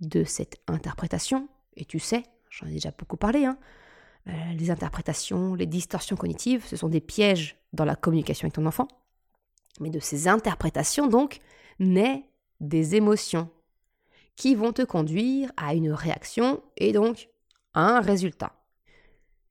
De 0.00 0.24
cette 0.24 0.60
interprétation, 0.66 1.48
et 1.76 1.84
tu 1.84 2.00
sais, 2.00 2.24
j'en 2.50 2.66
ai 2.66 2.72
déjà 2.72 2.90
beaucoup 2.90 3.16
parlé, 3.16 3.44
hein, 3.44 3.58
les 4.26 4.70
interprétations, 4.70 5.54
les 5.54 5.66
distorsions 5.66 6.16
cognitives, 6.16 6.64
ce 6.66 6.76
sont 6.76 6.88
des 6.88 7.00
pièges 7.00 7.56
dans 7.72 7.84
la 7.84 7.96
communication 7.96 8.46
avec 8.46 8.54
ton 8.54 8.66
enfant. 8.66 8.88
Mais 9.80 9.90
de 9.90 10.00
ces 10.00 10.28
interprétations, 10.28 11.08
donc, 11.08 11.40
naît 11.78 12.24
des 12.60 12.94
émotions 12.94 13.50
qui 14.36 14.54
vont 14.54 14.72
te 14.72 14.82
conduire 14.82 15.52
à 15.56 15.74
une 15.74 15.92
réaction 15.92 16.62
et 16.76 16.92
donc 16.92 17.28
à 17.74 17.96
un 17.96 18.00
résultat. 18.00 18.52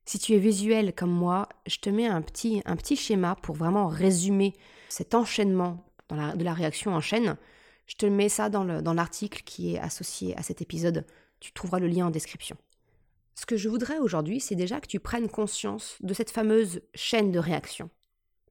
Si 0.06 0.18
tu 0.18 0.34
es 0.34 0.38
visuel 0.38 0.94
comme 0.94 1.12
moi, 1.12 1.48
je 1.66 1.78
te 1.78 1.88
mets 1.88 2.06
un 2.06 2.20
petit, 2.20 2.62
un 2.66 2.76
petit 2.76 2.96
schéma 2.96 3.36
pour 3.36 3.54
vraiment 3.54 3.86
résumer 3.86 4.52
cet 4.88 5.14
enchaînement 5.14 5.84
de 6.10 6.44
la 6.44 6.52
réaction 6.52 6.94
en 6.94 7.00
chaîne. 7.00 7.36
Je 7.86 7.96
te 7.96 8.06
mets 8.06 8.28
ça 8.28 8.50
dans 8.50 8.94
l'article 8.94 9.42
qui 9.44 9.74
est 9.74 9.78
associé 9.78 10.36
à 10.36 10.42
cet 10.42 10.60
épisode. 10.60 11.06
Tu 11.40 11.52
trouveras 11.52 11.78
le 11.78 11.86
lien 11.86 12.06
en 12.06 12.10
description. 12.10 12.56
Ce 13.34 13.46
que 13.46 13.56
je 13.56 13.68
voudrais 13.68 13.98
aujourd'hui, 13.98 14.40
c'est 14.40 14.54
déjà 14.54 14.80
que 14.80 14.86
tu 14.86 15.00
prennes 15.00 15.28
conscience 15.28 15.96
de 16.00 16.14
cette 16.14 16.30
fameuse 16.30 16.80
chaîne 16.94 17.32
de 17.32 17.38
réaction. 17.38 17.90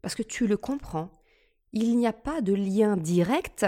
Parce 0.01 0.15
que 0.15 0.23
tu 0.23 0.45
le 0.45 0.57
comprends, 0.57 1.09
il 1.71 1.97
n'y 1.97 2.05
a 2.05 2.13
pas 2.13 2.41
de 2.41 2.53
lien 2.53 2.97
direct 2.97 3.65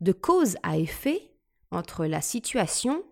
de 0.00 0.12
cause 0.12 0.56
à 0.62 0.78
effet 0.78 1.32
entre 1.70 2.06
la 2.06 2.20
situation 2.20 3.04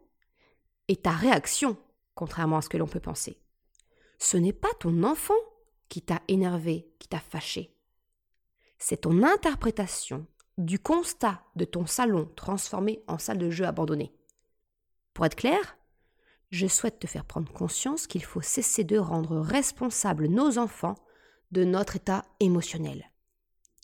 et 0.88 0.96
ta 0.96 1.10
réaction, 1.10 1.76
contrairement 2.14 2.58
à 2.58 2.62
ce 2.62 2.68
que 2.68 2.76
l'on 2.76 2.86
peut 2.86 3.00
penser. 3.00 3.38
Ce 4.18 4.36
n'est 4.36 4.52
pas 4.52 4.72
ton 4.78 5.02
enfant 5.02 5.34
qui 5.88 6.02
t'a 6.02 6.20
énervé, 6.28 6.88
qui 6.98 7.08
t'a 7.08 7.20
fâché. 7.20 7.74
C'est 8.78 9.02
ton 9.02 9.22
interprétation 9.22 10.26
du 10.56 10.78
constat 10.78 11.42
de 11.56 11.64
ton 11.64 11.86
salon 11.86 12.30
transformé 12.36 13.02
en 13.08 13.18
salle 13.18 13.38
de 13.38 13.50
jeu 13.50 13.64
abandonnée. 13.64 14.14
Pour 15.14 15.26
être 15.26 15.36
clair, 15.36 15.76
je 16.50 16.66
souhaite 16.66 16.98
te 16.98 17.06
faire 17.06 17.24
prendre 17.24 17.52
conscience 17.52 18.06
qu'il 18.06 18.24
faut 18.24 18.40
cesser 18.40 18.84
de 18.84 18.98
rendre 18.98 19.38
responsables 19.38 20.26
nos 20.26 20.58
enfants 20.58 20.94
de 21.50 21.64
notre 21.64 21.96
état 21.96 22.24
émotionnel. 22.40 23.10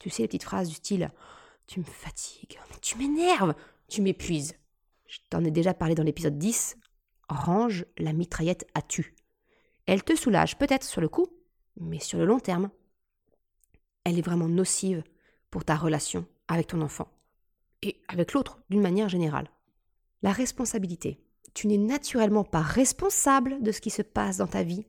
Tu 0.00 0.11
sais 0.11 0.23
les 0.23 0.29
petites 0.29 0.45
phrases 0.45 0.69
du 0.69 0.75
style 0.75 1.11
Tu 1.67 1.81
me 1.81 1.85
fatigues, 1.85 2.59
tu 2.81 2.97
m'énerves, 2.97 3.55
tu 3.88 4.02
m'épuises. 4.02 4.55
Je 5.07 5.19
t'en 5.29 5.45
ai 5.45 5.50
déjà 5.50 5.75
parlé 5.75 5.95
dans 5.95 6.02
l'épisode 6.02 6.38
10. 6.38 6.76
Range 7.29 7.85
la 7.99 8.12
mitraillette 8.12 8.67
à 8.75 8.83
tu. 8.83 9.14
Elle 9.87 10.05
te 10.05 10.14
soulage 10.14 10.59
peut-être 10.59 10.85
sur 10.85 11.00
le 11.00 11.09
coup, 11.09 11.29
mais 11.76 11.99
sur 11.99 12.19
le 12.19 12.25
long 12.25 12.40
terme, 12.40 12.71
elle 14.05 14.19
est 14.19 14.23
vraiment 14.23 14.49
nocive 14.49 15.02
pour 15.50 15.64
ta 15.64 15.76
relation 15.76 16.26
avec 16.49 16.69
ton 16.69 16.81
enfant 16.81 17.09
et 17.83 18.00
avec 18.09 18.33
l'autre 18.33 18.61
d'une 18.71 18.81
manière 18.81 19.09
générale. 19.09 19.50
La 20.23 20.33
responsabilité. 20.33 21.21
Tu 21.54 21.66
n'es 21.66 21.78
naturellement 21.78 22.45
pas 22.45 22.61
responsable 22.61 23.62
de 23.62 23.73
ce 23.73 23.80
qui 23.80 23.90
se 23.90 24.02
passe 24.02 24.38
dans 24.38 24.47
ta 24.47 24.62
vie, 24.62 24.87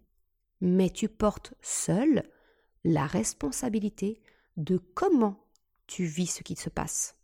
mais 0.61 0.89
tu 0.89 1.09
portes 1.09 1.53
seul 1.61 2.23
la 2.83 3.05
responsabilité 3.05 4.21
de 4.57 4.77
comment 4.77 5.47
tu 5.87 6.05
vis 6.05 6.27
ce 6.27 6.43
qui 6.43 6.55
se 6.55 6.69
passe. 6.69 7.15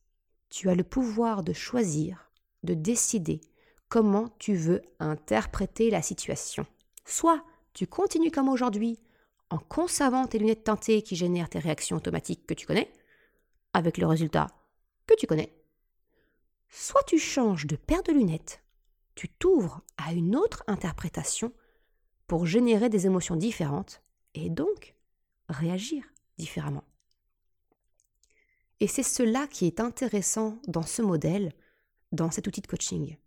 Tu 0.49 0.69
as 0.69 0.75
le 0.75 0.83
pouvoir 0.83 1.43
de 1.43 1.53
choisir, 1.53 2.31
de 2.63 2.73
décider 2.73 3.41
comment 3.89 4.29
tu 4.39 4.55
veux 4.55 4.81
interpréter 4.99 5.89
la 5.89 6.01
situation. 6.01 6.65
Soit 7.05 7.43
tu 7.73 7.87
continues 7.87 8.31
comme 8.31 8.49
aujourd'hui, 8.49 8.99
en 9.49 9.57
conservant 9.57 10.27
tes 10.27 10.39
lunettes 10.39 10.65
teintées 10.65 11.01
qui 11.01 11.15
génèrent 11.15 11.49
tes 11.49 11.59
réactions 11.59 11.97
automatiques 11.97 12.45
que 12.45 12.53
tu 12.53 12.65
connais, 12.65 12.91
avec 13.73 13.97
le 13.97 14.07
résultat 14.07 14.47
que 15.05 15.15
tu 15.15 15.27
connais. 15.27 15.53
Soit 16.69 17.03
tu 17.03 17.17
changes 17.17 17.65
de 17.65 17.75
paire 17.75 18.03
de 18.03 18.11
lunettes, 18.11 18.61
tu 19.17 19.29
t'ouvres 19.29 19.81
à 19.97 20.13
une 20.13 20.35
autre 20.35 20.63
interprétation 20.67 21.51
pour 22.27 22.45
générer 22.45 22.87
des 22.87 23.07
émotions 23.07 23.35
différentes 23.35 24.03
et 24.35 24.49
donc 24.51 24.95
réagir 25.49 26.03
différemment. 26.37 26.83
Et 28.79 28.87
c'est 28.87 29.03
cela 29.03 29.47
qui 29.47 29.65
est 29.65 29.79
intéressant 29.79 30.59
dans 30.67 30.83
ce 30.83 31.01
modèle, 31.01 31.53
dans 32.11 32.29
cet 32.29 32.45
outil 32.45 32.61
de 32.61 32.67
coaching. 32.67 33.17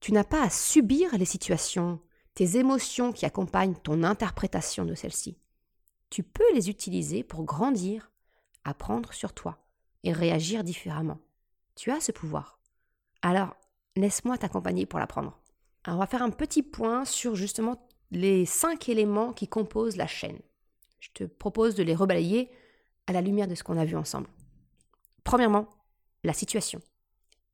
Tu 0.00 0.12
n'as 0.12 0.24
pas 0.24 0.42
à 0.42 0.50
subir 0.50 1.16
les 1.18 1.26
situations 1.26 2.00
tes 2.34 2.58
émotions 2.58 3.12
qui 3.12 3.24
accompagnent 3.24 3.76
ton 3.76 4.02
interprétation 4.02 4.84
de 4.84 4.94
celles-ci. 4.94 5.38
Tu 6.10 6.22
peux 6.22 6.54
les 6.54 6.68
utiliser 6.68 7.24
pour 7.24 7.44
grandir, 7.44 8.12
apprendre 8.64 9.14
sur 9.14 9.32
toi 9.32 9.66
et 10.02 10.12
réagir 10.12 10.62
différemment. 10.62 11.18
Tu 11.76 11.90
as 11.90 12.00
ce 12.00 12.12
pouvoir. 12.12 12.60
Alors, 13.22 13.56
laisse-moi 13.96 14.38
t'accompagner 14.38 14.86
pour 14.86 14.98
l'apprendre. 14.98 15.40
on 15.86 15.96
va 15.96 16.06
faire 16.06 16.22
un 16.22 16.30
petit 16.30 16.62
point 16.62 17.04
sur 17.04 17.34
justement 17.34 17.88
les 18.10 18.46
cinq 18.46 18.88
éléments 18.88 19.32
qui 19.32 19.48
composent 19.48 19.96
la 19.96 20.06
chaîne. 20.06 20.38
Je 21.00 21.08
te 21.12 21.24
propose 21.24 21.74
de 21.74 21.82
les 21.82 21.94
rebalayer 21.94 22.50
à 23.06 23.12
la 23.12 23.20
lumière 23.20 23.48
de 23.48 23.54
ce 23.54 23.64
qu'on 23.64 23.78
a 23.78 23.84
vu 23.84 23.96
ensemble. 23.96 24.28
Premièrement, 25.24 25.68
la 26.24 26.32
situation. 26.32 26.80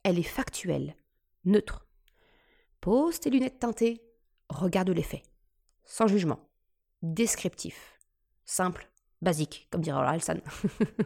Elle 0.03 0.19
est 0.19 0.25
factuelle, 0.25 0.97
neutre. 1.45 1.87
Pose 2.81 3.21
tes 3.21 3.31
lunettes 3.31 3.61
teintées 3.61 4.03
regarde 4.49 4.91
les 4.91 5.03
faits, 5.03 5.23
sans 5.85 6.07
jugement, 6.07 6.49
descriptif, 7.03 7.99
simple, 8.45 8.91
basique, 9.21 9.69
comme 9.71 9.81
dirait 9.81 10.07
Alsan. 10.07 10.41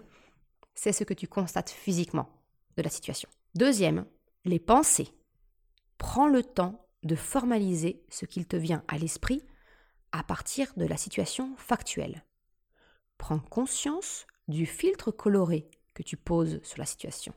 C'est 0.74 0.92
ce 0.92 1.04
que 1.04 1.14
tu 1.14 1.28
constates 1.28 1.70
physiquement 1.70 2.28
de 2.76 2.82
la 2.82 2.90
situation. 2.90 3.28
Deuxième, 3.54 4.06
les 4.44 4.58
pensées. 4.58 5.08
Prends 5.98 6.28
le 6.28 6.42
temps 6.42 6.86
de 7.02 7.16
formaliser 7.16 8.04
ce 8.10 8.26
qu'il 8.26 8.46
te 8.46 8.56
vient 8.56 8.84
à 8.88 8.98
l'esprit 8.98 9.44
à 10.12 10.22
partir 10.22 10.72
de 10.76 10.86
la 10.86 10.96
situation 10.96 11.54
factuelle. 11.56 12.24
Prends 13.18 13.38
conscience 13.38 14.26
du 14.48 14.66
filtre 14.66 15.10
coloré 15.10 15.68
que 15.94 16.02
tu 16.02 16.16
poses 16.16 16.60
sur 16.62 16.78
la 16.78 16.86
situation. 16.86 17.34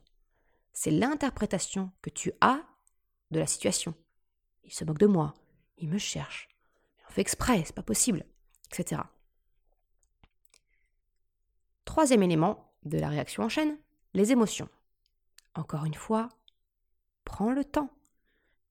C'est 0.73 0.91
l'interprétation 0.91 1.91
que 2.01 2.09
tu 2.09 2.31
as 2.41 2.61
de 3.31 3.39
la 3.39 3.47
situation. 3.47 3.93
Il 4.63 4.73
se 4.73 4.83
moque 4.83 4.99
de 4.99 5.07
moi, 5.07 5.33
il 5.77 5.89
me 5.89 5.97
cherche. 5.97 6.49
On 7.07 7.11
fait 7.11 7.21
exprès, 7.21 7.63
c'est 7.65 7.75
pas 7.75 7.83
possible, 7.83 8.25
etc. 8.71 9.01
Troisième 11.85 12.23
élément 12.23 12.71
de 12.83 12.99
la 12.99 13.09
réaction 13.09 13.43
en 13.43 13.49
chaîne, 13.49 13.77
les 14.13 14.31
émotions. 14.31 14.69
Encore 15.55 15.85
une 15.85 15.95
fois, 15.95 16.29
prends 17.25 17.51
le 17.51 17.65
temps. 17.65 17.89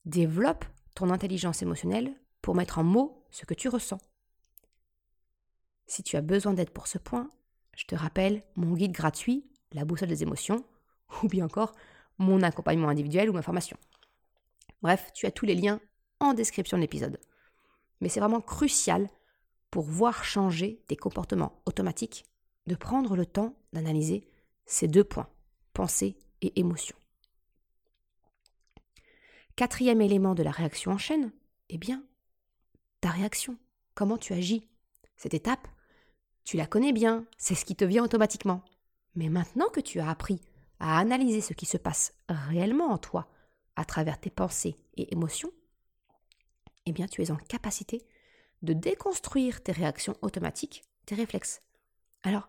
Développe 0.04 0.64
ton 0.94 1.10
intelligence 1.10 1.62
émotionnelle 1.62 2.14
pour 2.42 2.54
mettre 2.54 2.78
en 2.78 2.84
mots 2.84 3.24
ce 3.30 3.44
que 3.44 3.54
tu 3.54 3.68
ressens. 3.68 3.98
Si 5.86 6.02
tu 6.02 6.16
as 6.16 6.22
besoin 6.22 6.52
d'aide 6.52 6.70
pour 6.70 6.86
ce 6.86 6.98
point, 6.98 7.30
je 7.76 7.84
te 7.84 7.94
rappelle 7.94 8.42
mon 8.56 8.74
guide 8.74 8.92
gratuit, 8.92 9.44
la 9.72 9.84
boussole 9.84 10.08
des 10.08 10.22
émotions, 10.22 10.64
ou 11.22 11.28
bien 11.28 11.44
encore 11.44 11.74
mon 12.18 12.42
accompagnement 12.42 12.88
individuel 12.88 13.30
ou 13.30 13.32
ma 13.32 13.42
formation. 13.42 13.76
Bref, 14.82 15.10
tu 15.14 15.26
as 15.26 15.30
tous 15.30 15.46
les 15.46 15.54
liens 15.54 15.80
en 16.20 16.34
description 16.34 16.76
de 16.76 16.82
l'épisode. 16.82 17.18
Mais 18.00 18.08
c'est 18.08 18.20
vraiment 18.20 18.40
crucial 18.40 19.08
pour 19.70 19.84
voir 19.84 20.24
changer 20.24 20.82
tes 20.88 20.96
comportements 20.96 21.60
automatiques 21.66 22.24
de 22.66 22.74
prendre 22.74 23.16
le 23.16 23.26
temps 23.26 23.54
d'analyser 23.72 24.28
ces 24.66 24.88
deux 24.88 25.04
points, 25.04 25.28
pensée 25.72 26.18
et 26.42 26.58
émotion. 26.60 26.96
Quatrième 29.58 30.00
élément 30.00 30.36
de 30.36 30.44
la 30.44 30.52
réaction 30.52 30.92
en 30.92 30.98
chaîne, 30.98 31.32
eh 31.68 31.78
bien, 31.78 32.04
ta 33.00 33.10
réaction, 33.10 33.58
comment 33.96 34.16
tu 34.16 34.32
agis. 34.32 34.68
Cette 35.16 35.34
étape, 35.34 35.66
tu 36.44 36.56
la 36.56 36.64
connais 36.64 36.92
bien, 36.92 37.26
c'est 37.38 37.56
ce 37.56 37.64
qui 37.64 37.74
te 37.74 37.84
vient 37.84 38.04
automatiquement. 38.04 38.62
Mais 39.16 39.28
maintenant 39.28 39.68
que 39.68 39.80
tu 39.80 39.98
as 39.98 40.08
appris 40.08 40.40
à 40.78 40.96
analyser 41.00 41.40
ce 41.40 41.54
qui 41.54 41.66
se 41.66 41.76
passe 41.76 42.14
réellement 42.28 42.92
en 42.92 42.98
toi 42.98 43.26
à 43.74 43.84
travers 43.84 44.20
tes 44.20 44.30
pensées 44.30 44.76
et 44.96 45.12
émotions, 45.12 45.50
eh 46.86 46.92
bien 46.92 47.08
tu 47.08 47.24
es 47.24 47.32
en 47.32 47.36
capacité 47.36 48.06
de 48.62 48.74
déconstruire 48.74 49.60
tes 49.60 49.72
réactions 49.72 50.14
automatiques, 50.22 50.84
tes 51.04 51.16
réflexes. 51.16 51.62
Alors, 52.22 52.48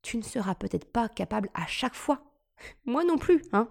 tu 0.00 0.16
ne 0.16 0.22
seras 0.22 0.54
peut-être 0.54 0.92
pas 0.92 1.08
capable 1.08 1.50
à 1.54 1.66
chaque 1.66 1.96
fois, 1.96 2.22
moi 2.84 3.02
non 3.02 3.18
plus, 3.18 3.42
hein, 3.52 3.68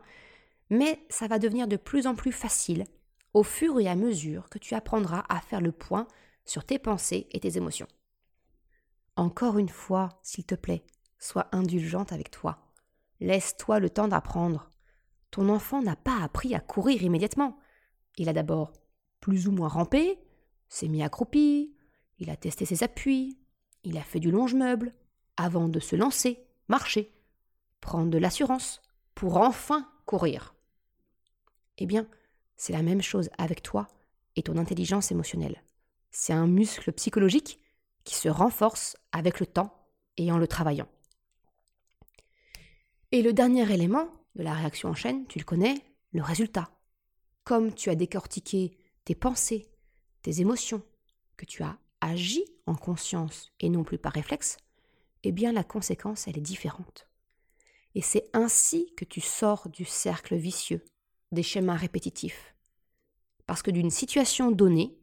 mais 0.70 1.06
ça 1.10 1.28
va 1.28 1.40
devenir 1.40 1.68
de 1.68 1.78
plus 1.78 2.08
en 2.08 2.16
plus 2.16 2.32
facile 2.32 2.86
au 3.34 3.44
fur 3.44 3.80
et 3.80 3.88
à 3.88 3.96
mesure 3.96 4.50
que 4.50 4.58
tu 4.58 4.76
apprendras 4.76 5.26
à 5.28 5.42
faire 5.42 5.62
le 5.62 5.72
point 5.72 6.08
sur 6.46 6.64
tes 6.64 6.80
pensées 6.80 7.28
et 7.32 7.40
tes 7.40 7.58
émotions. 7.58 7.88
Encore 9.18 9.58
une 9.58 9.70
fois, 9.70 10.20
s'il 10.24 10.46
te 10.46 10.56
plaît, 10.56 10.86
sois 11.20 11.48
indulgente 11.52 12.14
avec 12.14 12.32
toi. 12.32 12.72
Laisse-toi 13.20 13.80
le 13.80 13.90
temps 13.90 14.08
d'apprendre. 14.08 14.70
Ton 15.32 15.50
enfant 15.50 15.82
n'a 15.82 15.96
pas 15.96 16.22
appris 16.22 16.56
à 16.56 16.60
courir 16.60 17.04
immédiatement. 17.04 17.60
Il 18.18 18.30
a 18.30 18.34
d'abord 18.34 18.72
plus 19.20 19.48
ou 19.48 19.52
moins 19.52 19.68
rampé, 19.68 20.18
s'est 20.70 20.88
mis 20.88 21.04
accroupi, 21.04 21.76
il 22.20 22.30
a 22.30 22.38
testé 22.38 22.66
ses 22.66 22.84
appuis, 22.84 23.38
il 23.84 23.98
a 23.98 24.02
fait 24.02 24.20
du 24.20 24.32
longe-meuble, 24.32 24.94
avant 25.38 25.68
de 25.68 25.80
se 25.80 25.96
lancer, 25.96 26.46
marcher, 26.70 27.14
prendre 27.82 28.10
de 28.10 28.18
l'assurance, 28.18 28.82
pour 29.14 29.38
enfin 29.38 29.90
courir. 30.06 30.55
Eh 31.78 31.86
bien, 31.86 32.08
c'est 32.58 32.74
la 32.74 32.82
même 32.82 33.02
chose 33.02 33.30
avec 33.38 33.62
toi 33.62 33.88
et 34.36 34.44
ton 34.44 34.58
intelligence 34.58 35.12
émotionnelle. 35.12 35.64
C'est 36.12 36.34
un 36.34 36.48
muscle 36.48 36.92
psychologique 36.94 37.60
qui 38.04 38.16
se 38.16 38.30
renforce 38.30 38.96
avec 39.12 39.40
le 39.40 39.46
temps 39.46 39.88
et 40.18 40.32
en 40.32 40.38
le 40.38 40.48
travaillant. 40.48 40.88
Et 43.12 43.22
le 43.22 43.34
dernier 43.34 43.72
élément 43.72 44.10
de 44.36 44.44
la 44.44 44.54
réaction 44.54 44.90
en 44.90 44.94
chaîne, 44.94 45.26
tu 45.28 45.40
le 45.40 45.46
connais, 45.46 45.76
le 46.12 46.22
résultat. 46.22 46.70
Comme 47.44 47.74
tu 47.74 47.90
as 47.90 47.96
décortiqué 47.96 48.78
tes 49.04 49.16
pensées, 49.16 49.70
tes 50.22 50.42
émotions, 50.42 50.82
que 51.38 51.46
tu 51.46 51.64
as 51.64 51.78
agi 52.02 52.44
en 52.66 52.76
conscience 52.76 53.52
et 53.60 53.70
non 53.70 53.84
plus 53.84 53.98
par 53.98 54.14
réflexe, 54.14 54.58
eh 55.24 55.32
bien 55.32 55.52
la 55.52 55.64
conséquence, 55.64 56.28
elle 56.28 56.38
est 56.38 56.42
différente. 56.42 57.08
Et 57.94 58.02
c'est 58.02 58.30
ainsi 58.34 58.94
que 58.96 59.06
tu 59.06 59.22
sors 59.22 59.70
du 59.70 59.86
cercle 59.86 60.36
vicieux, 60.36 60.84
des 61.36 61.44
schémas 61.44 61.76
répétitifs. 61.76 62.56
Parce 63.46 63.62
que 63.62 63.72
d'une 63.72 63.92
situation 63.92 64.52
donnée, 64.52 64.98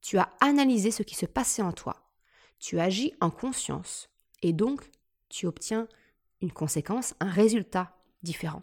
tu 0.00 0.18
as 0.18 0.30
analysé 0.40 0.90
ce 0.90 1.02
qui 1.02 1.14
se 1.14 1.26
passait 1.26 1.62
en 1.62 1.72
toi, 1.72 1.96
tu 2.58 2.78
agis 2.78 3.14
en 3.20 3.30
conscience, 3.30 4.08
et 4.42 4.52
donc 4.52 4.88
tu 5.28 5.46
obtiens 5.46 5.88
une 6.40 6.52
conséquence, 6.52 7.14
un 7.20 7.28
résultat 7.28 7.96
différent. 8.22 8.60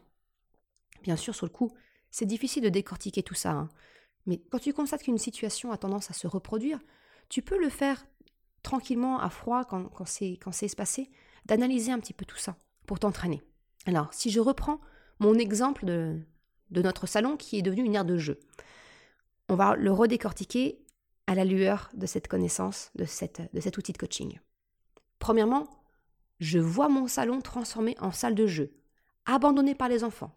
Bien 1.03 1.15
sûr, 1.15 1.35
sur 1.35 1.45
le 1.45 1.51
coup, 1.51 1.71
c'est 2.09 2.25
difficile 2.25 2.63
de 2.63 2.69
décortiquer 2.69 3.21
tout 3.21 3.35
ça, 3.35 3.51
hein. 3.51 3.69
mais 4.25 4.41
quand 4.49 4.59
tu 4.59 4.73
constates 4.73 5.03
qu'une 5.03 5.17
situation 5.17 5.71
a 5.71 5.77
tendance 5.77 6.09
à 6.09 6.13
se 6.13 6.27
reproduire, 6.27 6.79
tu 7.29 7.41
peux 7.41 7.59
le 7.59 7.69
faire 7.69 8.05
tranquillement, 8.63 9.19
à 9.19 9.29
froid, 9.29 9.65
quand, 9.65 9.89
quand 9.89 10.05
c'est 10.05 10.65
espacé, 10.65 11.09
d'analyser 11.45 11.91
un 11.91 11.99
petit 11.99 12.13
peu 12.13 12.25
tout 12.25 12.37
ça 12.37 12.57
pour 12.85 12.99
t'entraîner. 12.99 13.41
Alors, 13.85 14.13
si 14.13 14.29
je 14.29 14.39
reprends 14.39 14.81
mon 15.19 15.35
exemple 15.35 15.85
de, 15.85 16.19
de 16.71 16.81
notre 16.81 17.07
salon 17.07 17.37
qui 17.37 17.57
est 17.57 17.61
devenu 17.61 17.83
une 17.83 17.95
aire 17.95 18.05
de 18.05 18.17
jeu, 18.17 18.39
on 19.49 19.55
va 19.55 19.75
le 19.75 19.91
redécortiquer 19.91 20.79
à 21.27 21.35
la 21.35 21.45
lueur 21.45 21.89
de 21.93 22.05
cette 22.05 22.27
connaissance, 22.27 22.91
de, 22.95 23.05
cet 23.05 23.77
outil 23.77 23.93
de 23.93 23.97
coaching. 23.97 24.39
Premièrement, 25.19 25.67
je 26.39 26.59
vois 26.59 26.89
mon 26.89 27.07
salon 27.07 27.41
transformé 27.41 27.95
en 27.99 28.11
salle 28.11 28.35
de 28.35 28.47
jeu, 28.47 28.73
abandonné 29.25 29.75
par 29.75 29.89
les 29.89 30.03
enfants. 30.03 30.35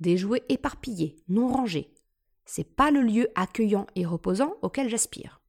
Des 0.00 0.16
jouets 0.16 0.44
éparpillés, 0.48 1.16
non 1.28 1.48
rangés. 1.48 1.92
C'est 2.44 2.76
pas 2.76 2.90
le 2.90 3.00
lieu 3.00 3.28
accueillant 3.34 3.86
et 3.94 4.04
reposant 4.04 4.54
auquel 4.62 4.88
j'aspire. 4.88 5.40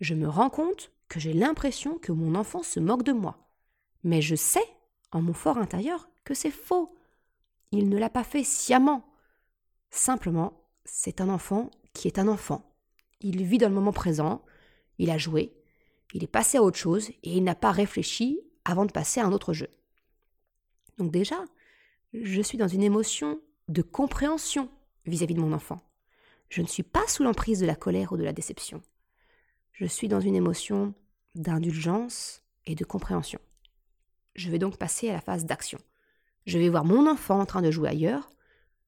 Je 0.00 0.14
me 0.14 0.28
rends 0.28 0.50
compte 0.50 0.92
que 1.08 1.20
j'ai 1.20 1.32
l'impression 1.32 1.98
que 1.98 2.12
mon 2.12 2.34
enfant 2.34 2.62
se 2.62 2.80
moque 2.80 3.02
de 3.02 3.12
moi. 3.12 3.50
Mais 4.04 4.22
je 4.22 4.36
sais, 4.36 4.64
en 5.12 5.20
mon 5.20 5.34
fort 5.34 5.58
intérieur, 5.58 6.08
que 6.24 6.34
c'est 6.34 6.50
faux. 6.50 6.94
Il 7.72 7.88
ne 7.88 7.98
l'a 7.98 8.10
pas 8.10 8.24
fait 8.24 8.44
sciemment. 8.44 9.04
Simplement, 9.90 10.68
c'est 10.84 11.20
un 11.20 11.28
enfant 11.28 11.70
qui 11.92 12.08
est 12.08 12.18
un 12.18 12.28
enfant. 12.28 12.74
Il 13.20 13.44
vit 13.44 13.58
dans 13.58 13.68
le 13.68 13.74
moment 13.74 13.92
présent, 13.92 14.42
il 14.98 15.10
a 15.10 15.18
joué, 15.18 15.52
il 16.14 16.24
est 16.24 16.28
passé 16.28 16.58
à 16.58 16.62
autre 16.62 16.78
chose 16.78 17.10
et 17.10 17.36
il 17.36 17.44
n'a 17.44 17.54
pas 17.54 17.72
réfléchi 17.72 18.40
avant 18.64 18.86
de 18.86 18.92
passer 18.92 19.20
à 19.20 19.26
un 19.26 19.32
autre 19.32 19.52
jeu. 19.52 19.68
Donc 20.98 21.10
déjà, 21.10 21.44
je 22.12 22.40
suis 22.42 22.58
dans 22.58 22.68
une 22.68 22.82
émotion 22.82 23.40
de 23.68 23.82
compréhension 23.82 24.68
vis-à-vis 25.06 25.34
de 25.34 25.40
mon 25.40 25.52
enfant. 25.52 25.80
Je 26.48 26.62
ne 26.62 26.66
suis 26.66 26.82
pas 26.82 27.06
sous 27.06 27.22
l'emprise 27.22 27.60
de 27.60 27.66
la 27.66 27.76
colère 27.76 28.12
ou 28.12 28.16
de 28.16 28.24
la 28.24 28.32
déception. 28.32 28.82
Je 29.72 29.86
suis 29.86 30.08
dans 30.08 30.20
une 30.20 30.34
émotion 30.34 30.94
d'indulgence 31.34 32.42
et 32.66 32.74
de 32.74 32.84
compréhension. 32.84 33.40
Je 34.34 34.50
vais 34.50 34.58
donc 34.58 34.76
passer 34.76 35.08
à 35.08 35.14
la 35.14 35.20
phase 35.20 35.44
d'action. 35.44 35.78
Je 36.46 36.58
vais 36.58 36.68
voir 36.68 36.84
mon 36.84 37.08
enfant 37.08 37.40
en 37.40 37.46
train 37.46 37.62
de 37.62 37.70
jouer 37.70 37.88
ailleurs 37.88 38.30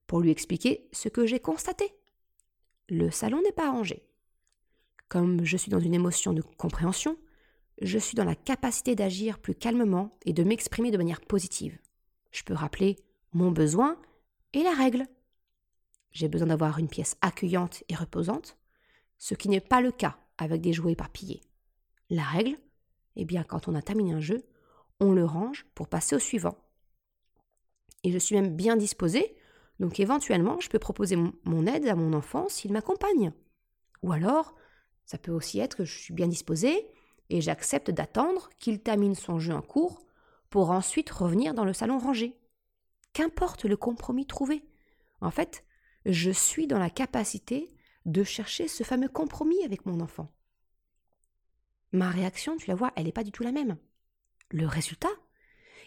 pour 0.07 0.19
lui 0.19 0.31
expliquer 0.31 0.87
ce 0.91 1.09
que 1.09 1.25
j'ai 1.25 1.39
constaté. 1.39 1.93
Le 2.89 3.11
salon 3.11 3.41
n'est 3.41 3.51
pas 3.51 3.71
rangé. 3.71 4.03
Comme 5.07 5.45
je 5.45 5.57
suis 5.57 5.71
dans 5.71 5.79
une 5.79 5.93
émotion 5.93 6.33
de 6.33 6.41
compréhension, 6.41 7.17
je 7.81 7.97
suis 7.97 8.15
dans 8.15 8.25
la 8.25 8.35
capacité 8.35 8.95
d'agir 8.95 9.39
plus 9.39 9.55
calmement 9.55 10.17
et 10.25 10.33
de 10.33 10.43
m'exprimer 10.43 10.91
de 10.91 10.97
manière 10.97 11.21
positive. 11.21 11.77
Je 12.31 12.43
peux 12.43 12.53
rappeler 12.53 12.97
mon 13.31 13.51
besoin 13.51 13.99
et 14.53 14.63
la 14.63 14.73
règle. 14.73 15.05
J'ai 16.11 16.27
besoin 16.27 16.47
d'avoir 16.47 16.77
une 16.79 16.87
pièce 16.87 17.15
accueillante 17.21 17.83
et 17.89 17.95
reposante, 17.95 18.57
ce 19.17 19.33
qui 19.33 19.49
n'est 19.49 19.59
pas 19.59 19.81
le 19.81 19.91
cas 19.91 20.17
avec 20.37 20.61
des 20.61 20.73
jouets 20.73 20.93
éparpillés. 20.93 21.41
La 22.09 22.23
règle, 22.23 22.57
eh 23.15 23.25
bien, 23.25 23.43
quand 23.43 23.67
on 23.67 23.75
a 23.75 23.81
terminé 23.81 24.13
un 24.13 24.19
jeu, 24.19 24.43
on 24.99 25.11
le 25.11 25.25
range 25.25 25.65
pour 25.75 25.87
passer 25.87 26.15
au 26.15 26.19
suivant. 26.19 26.57
Et 28.03 28.11
je 28.11 28.17
suis 28.17 28.35
même 28.35 28.55
bien 28.55 28.75
disposée, 28.75 29.35
donc 29.79 29.99
éventuellement, 29.99 30.59
je 30.59 30.69
peux 30.69 30.79
proposer 30.79 31.15
mon 31.15 31.67
aide 31.67 31.87
à 31.87 31.95
mon 31.95 32.13
enfant 32.13 32.47
s'il 32.49 32.71
m'accompagne. 32.73 33.33
Ou 34.01 34.11
alors, 34.11 34.55
ça 35.05 35.17
peut 35.17 35.31
aussi 35.31 35.59
être 35.59 35.77
que 35.77 35.85
je 35.85 35.97
suis 35.97 36.13
bien 36.13 36.27
disposée 36.27 36.87
et 37.29 37.41
j'accepte 37.41 37.91
d'attendre 37.91 38.49
qu'il 38.59 38.81
termine 38.81 39.15
son 39.15 39.39
jeu 39.39 39.53
en 39.53 39.61
cours 39.61 39.99
pour 40.49 40.71
ensuite 40.71 41.09
revenir 41.09 41.53
dans 41.53 41.65
le 41.65 41.73
salon 41.73 41.97
rangé. 41.97 42.37
Qu'importe 43.13 43.65
le 43.65 43.77
compromis 43.77 44.25
trouvé. 44.25 44.63
En 45.21 45.31
fait, 45.31 45.63
je 46.05 46.31
suis 46.31 46.67
dans 46.67 46.79
la 46.79 46.89
capacité 46.89 47.73
de 48.05 48.23
chercher 48.23 48.67
ce 48.67 48.83
fameux 48.83 49.07
compromis 49.07 49.63
avec 49.63 49.85
mon 49.85 49.99
enfant. 50.01 50.31
Ma 51.91 52.09
réaction, 52.09 52.57
tu 52.57 52.67
la 52.67 52.75
vois, 52.75 52.91
elle 52.95 53.05
n'est 53.05 53.11
pas 53.11 53.23
du 53.23 53.31
tout 53.31 53.43
la 53.43 53.51
même. 53.51 53.77
Le 54.49 54.67
résultat? 54.67 55.11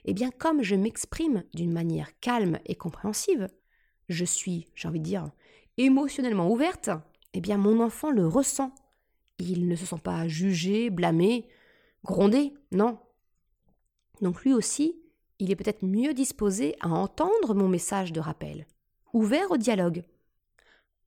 Eh 0.05 0.15
bien, 0.15 0.31
comme 0.31 0.63
je 0.63 0.77
m'exprime 0.77 1.45
d'une 1.53 1.73
manière 1.73 2.19
calme 2.21 2.59
et 2.65 2.77
compréhensive, 2.77 3.49
je 4.09 4.25
suis, 4.25 4.69
j'ai 4.75 4.89
envie 4.89 5.01
de 5.01 5.05
dire, 5.05 5.31
émotionnellement 5.77 6.51
ouverte, 6.51 6.91
eh 7.35 7.41
bien, 7.41 7.59
mon 7.59 7.81
enfant 7.81 8.11
le 8.11 8.27
ressent 8.27 8.73
il 9.39 9.69
ne 9.69 9.77
se 9.77 9.87
sent 9.87 10.01
pas 10.03 10.29
jugé, 10.29 10.91
blâmé, 10.91 11.49
grondé, 12.05 12.55
non. 12.73 12.99
Donc 14.21 14.43
lui 14.43 14.55
aussi, 14.55 14.99
il 15.39 15.51
est 15.51 15.57
peut-être 15.57 15.85
mieux 15.85 16.15
disposé 16.15 16.75
à 16.81 16.89
entendre 16.89 17.55
mon 17.55 17.69
message 17.69 18.13
de 18.13 18.21
rappel, 18.21 18.67
ouvert 19.13 19.51
au 19.51 19.57
dialogue. 19.57 20.05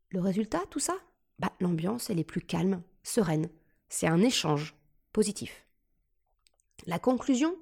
Le 0.09 0.21
résultat, 0.21 0.61
tout 0.69 0.79
ça? 0.79 0.95
Bah, 1.39 1.51
L'ambiance, 1.59 2.09
elle 2.09 2.19
est 2.19 2.23
plus 2.23 2.41
calme, 2.41 2.81
sereine. 3.03 3.49
C'est 3.87 4.07
un 4.07 4.21
échange 4.21 4.75
positif. 5.13 5.65
La 6.85 6.99
conclusion? 6.99 7.55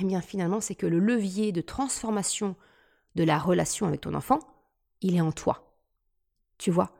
Eh 0.00 0.04
bien, 0.04 0.20
finalement, 0.20 0.60
c'est 0.60 0.74
que 0.74 0.86
le 0.86 0.98
levier 0.98 1.52
de 1.52 1.60
transformation 1.60 2.56
de 3.14 3.24
la 3.24 3.38
relation 3.38 3.86
avec 3.86 4.02
ton 4.02 4.14
enfant, 4.14 4.40
il 5.00 5.16
est 5.16 5.20
en 5.20 5.32
toi. 5.32 5.76
Tu 6.58 6.70
vois, 6.70 6.92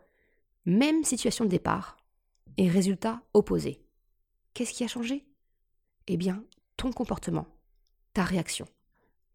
même 0.65 1.05
situation 1.05 1.45
de 1.45 1.51
départ, 1.51 1.99
et 2.59 2.69
résultat 2.69 3.23
opposé. 3.33 3.81
Qu'est-ce 4.53 4.73
qui 4.73 4.85
a 4.85 4.89
changé? 4.89 5.25
Eh 6.09 6.17
bien, 6.17 6.45
ton 6.77 6.93
comportement, 6.93 7.47
ta 8.13 8.25
réaction. 8.25 8.67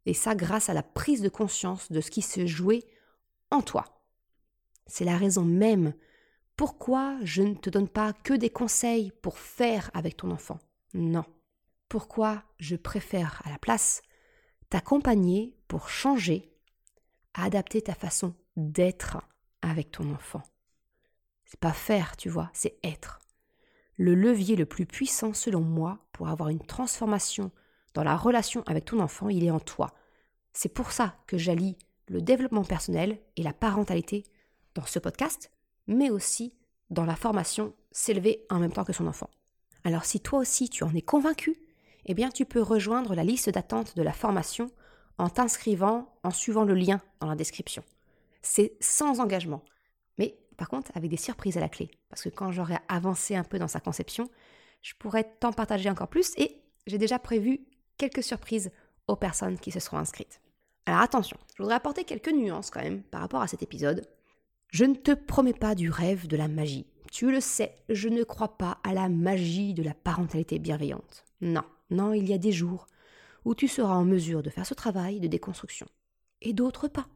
Et 0.06 0.14
ça 0.14 0.36
grâce 0.36 0.70
à 0.70 0.74
la 0.74 0.84
prise 0.84 1.22
de 1.22 1.30
conscience 1.30 1.92
de 1.92 2.02
ce 2.02 2.12
qui 2.12 2.22
se 2.22 2.46
jouait 2.46 2.86
en 3.50 3.62
toi. 3.62 4.04
C'est 4.86 5.06
la 5.06 5.18
raison 5.18 5.46
même 5.46 5.94
pourquoi 6.58 7.18
je 7.24 7.42
ne 7.42 7.56
te 7.56 7.70
donne 7.70 7.88
pas 7.88 8.14
que 8.14 8.34
des 8.34 8.50
conseils 8.50 9.12
pour 9.22 9.40
faire 9.40 9.90
avec 9.94 10.18
ton 10.18 10.30
enfant. 10.30 10.60
Non. 10.94 11.26
Pourquoi 11.88 12.44
je 12.60 12.76
préfère 12.76 13.42
à 13.46 13.50
la 13.50 13.58
place 13.58 14.02
t'accompagner 14.70 15.56
pour 15.68 15.90
changer, 15.90 16.52
adapter 17.34 17.82
ta 17.82 17.94
façon 17.94 18.36
d'être 18.56 19.18
avec 19.62 19.92
ton 19.92 20.12
enfant. 20.14 20.44
C'est 21.46 21.60
pas 21.60 21.74
faire, 21.74 22.18
tu 22.18 22.30
vois, 22.30 22.50
c'est 22.54 22.78
être. 22.84 23.20
Le 23.98 24.16
levier 24.16 24.56
le 24.56 24.66
plus 24.66 24.86
puissant, 24.86 25.34
selon 25.34 25.62
moi, 25.62 26.00
pour 26.12 26.30
avoir 26.30 26.50
une 26.50 26.66
transformation 26.66 27.52
dans 27.94 28.04
la 28.04 28.18
relation 28.18 28.64
avec 28.66 28.86
ton 28.86 29.00
enfant, 29.00 29.30
il 29.30 29.44
est 29.44 29.52
en 29.52 29.60
toi. 29.60 29.94
C'est 30.52 30.74
pour 30.74 30.92
ça 30.92 31.16
que 31.28 31.38
j'allie 31.38 31.78
le 32.08 32.22
développement 32.22 32.64
personnel 32.64 33.20
et 33.38 33.44
la 33.44 33.54
parentalité 33.54 34.24
dans 34.76 34.86
ce 34.86 35.00
podcast, 35.00 35.52
mais 35.88 36.10
aussi 36.10 36.54
dans 36.90 37.06
la 37.06 37.16
formation 37.16 37.74
s'élever 37.92 38.46
en 38.50 38.60
même 38.60 38.72
temps 38.72 38.84
que 38.84 38.94
son 38.94 39.08
enfant. 39.08 39.30
Alors 39.84 40.06
si 40.06 40.20
toi 40.20 40.40
aussi 40.40 40.70
tu 40.70 40.84
en 40.84 40.94
es 40.96 41.02
convaincu, 41.02 41.56
eh 42.06 42.14
bien 42.14 42.30
tu 42.30 42.46
peux 42.46 42.62
rejoindre 42.62 43.16
la 43.16 43.24
liste 43.24 43.50
d'attente 43.50 43.96
de 43.96 44.02
la 44.02 44.14
formation 44.14 44.72
en 45.18 45.30
t'inscrivant, 45.30 46.14
en 46.24 46.32
suivant 46.32 46.64
le 46.64 46.74
lien 46.74 47.02
dans 47.20 47.28
la 47.28 47.36
description. 47.36 47.84
C'est 48.44 48.78
sans 48.80 49.20
engagement. 49.20 49.64
Mais 50.20 50.38
par 50.58 50.70
contre 50.70 50.92
avec 50.96 51.10
des 51.10 51.18
surprises 51.18 51.58
à 51.58 51.62
la 51.62 51.70
clé. 51.70 51.90
Parce 52.10 52.22
que 52.22 52.30
quand 52.30 52.52
j'aurai 52.52 52.78
avancé 52.88 53.36
un 53.36 53.44
peu 53.44 53.58
dans 53.58 53.68
sa 53.68 53.80
conception, 53.80 54.30
je 54.84 54.94
pourrais 55.00 55.24
t'en 55.24 55.52
partager 55.52 55.90
encore 55.90 56.10
plus 56.10 56.34
et 56.38 56.62
j'ai 56.86 57.00
déjà 57.00 57.18
prévu 57.18 57.66
quelques 57.98 58.24
surprises 58.24 58.72
aux 59.08 59.16
personnes 59.16 59.58
qui 59.58 59.72
se 59.72 59.80
seront 59.80 59.98
inscrites. 59.98 60.42
Alors 60.86 61.02
attention, 61.02 61.38
je 61.56 61.64
voudrais 61.64 61.76
apporter 61.76 62.04
quelques 62.04 62.32
nuances 62.32 62.70
quand 62.70 62.82
même 62.82 63.04
par 63.04 63.22
rapport 63.22 63.42
à 63.42 63.48
cet 63.48 63.64
épisode. 63.64 64.06
Je 64.70 64.86
ne 64.86 64.96
te 64.96 65.12
promets 65.12 65.54
pas 65.54 65.76
du 65.76 65.90
rêve, 65.90 66.28
de 66.28 66.36
la 66.36 66.48
magie. 66.48 66.86
tu 67.12 67.32
le 67.32 67.40
sais, 67.40 67.76
je 67.90 68.10
ne 68.10 68.24
crois 68.24 68.58
pas 68.58 68.80
à 68.84 68.94
la 68.94 69.08
magie 69.08 69.74
de 69.74 69.84
la 69.84 69.94
parentalité 69.94 70.60
bienveillante. 70.60 71.26
Non, 71.42 71.64
non, 71.90 72.14
il 72.14 72.28
y 72.28 72.34
a 72.34 72.40
des 72.40 72.52
jours 72.52 72.88
où 73.46 73.56
tu 73.56 73.68
seras 73.68 73.94
en 73.94 74.04
mesure 74.04 74.42
de 74.42 74.50
faire 74.50 74.66
ce 74.66 74.74
travail 74.74 75.20
de 75.20 75.28
déconstruction, 75.28 75.88
et 76.42 76.54
d'autres 76.54 76.88
pas. 76.88 77.08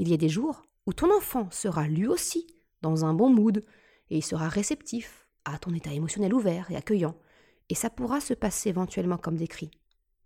Il 0.00 0.08
y 0.08 0.14
a 0.14 0.16
des 0.16 0.30
jours 0.30 0.62
où 0.86 0.94
ton 0.94 1.14
enfant 1.14 1.50
sera 1.50 1.86
lui 1.86 2.06
aussi 2.06 2.46
dans 2.80 3.04
un 3.04 3.12
bon 3.12 3.28
mood, 3.28 3.62
et 4.08 4.16
il 4.16 4.24
sera 4.24 4.48
réceptif 4.48 5.28
à 5.44 5.58
ton 5.58 5.74
état 5.74 5.92
émotionnel 5.92 6.32
ouvert 6.32 6.70
et 6.70 6.76
accueillant, 6.76 7.14
et 7.68 7.74
ça 7.74 7.90
pourra 7.90 8.18
se 8.22 8.32
passer 8.32 8.70
éventuellement 8.70 9.18
comme 9.18 9.36
décrit. 9.36 9.70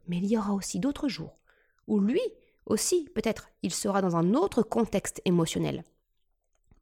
Mais 0.07 0.19
il 0.19 0.27
y 0.27 0.39
aura 0.39 0.53
aussi 0.53 0.79
d'autres 0.79 1.09
jours 1.09 1.41
où 1.89 1.99
lui 1.99 2.21
aussi, 2.67 3.09
peut-être, 3.17 3.51
il 3.65 3.75
sera 3.75 4.01
dans 4.01 4.15
un 4.15 4.35
autre 4.35 4.63
contexte 4.63 5.21
émotionnel. 5.25 5.83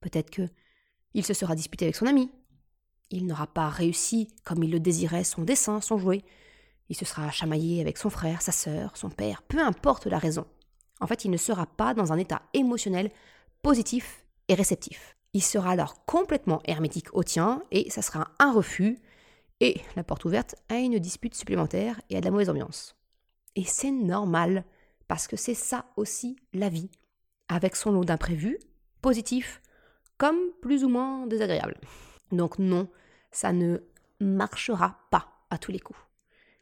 Peut-être 0.03 0.29
que 0.29 0.47
il 1.15 1.25
se 1.25 1.33
sera 1.33 1.55
disputé 1.55 1.87
avec 1.87 1.97
son 1.97 2.07
ami. 2.07 2.31
Il 3.09 3.27
n'aura 3.27 3.47
pas 3.47 3.71
réussi 3.71 4.29
comme 4.45 4.65
il 4.65 4.71
le 4.71 4.81
désirait 4.81 5.25
son 5.25 5.45
dessin, 5.45 5.81
son 5.81 5.97
jouet. 5.97 6.25
Il 6.91 6.97
se 6.97 7.07
sera 7.07 7.31
chamaillé 7.31 7.81
avec 7.81 7.97
son 7.97 8.11
frère, 8.11 8.43
sa 8.43 8.53
sœur, 8.53 8.99
son 8.99 9.09
père, 9.09 9.41
peu 9.45 9.61
importe 9.61 10.07
la 10.07 10.19
raison. 10.19 10.47
En 11.03 11.07
fait, 11.09 11.25
il 11.25 11.31
ne 11.33 11.37
sera 11.37 11.67
pas 11.67 11.95
dans 11.95 12.13
un 12.13 12.19
état 12.19 12.43
émotionnel 12.55 13.11
positif 13.61 14.25
et 14.49 14.55
réceptif. 14.55 15.17
Il 15.35 15.43
sera 15.43 15.73
alors 15.73 16.05
complètement 16.05 16.61
hermétique 16.65 17.13
au 17.13 17.25
tien 17.25 17.63
et 17.73 17.91
ça 17.91 18.03
sera 18.03 18.29
un 18.39 18.53
refus 18.53 18.99
et 19.61 19.81
la 19.97 20.05
porte 20.05 20.25
ouverte 20.25 20.55
à 20.69 20.77
une 20.77 20.99
dispute 21.01 21.35
supplémentaire 21.35 22.01
et 22.09 22.17
à 22.17 22.21
de 22.21 22.25
la 22.25 22.31
mauvaise 22.31 22.51
ambiance. 22.51 22.97
Et 23.57 23.65
c'est 23.65 23.91
normal 23.91 24.65
parce 25.09 25.27
que 25.27 25.37
c'est 25.37 25.55
ça 25.55 25.87
aussi 25.97 26.37
la 26.53 26.69
vie, 26.69 26.91
avec 27.49 27.75
son 27.75 27.91
lot 27.91 28.05
d'imprévus, 28.05 28.59
positifs 29.01 29.61
comme 30.19 30.39
plus 30.61 30.85
ou 30.85 30.89
moins 30.89 31.27
désagréables. 31.27 31.81
Donc 32.31 32.61
non, 32.61 32.89
ça 33.33 33.53
ne 33.53 33.79
marchera 34.21 35.01
pas 35.11 35.27
à 35.51 35.59
tous 35.59 35.73
les 35.73 35.81
coups. 35.81 35.99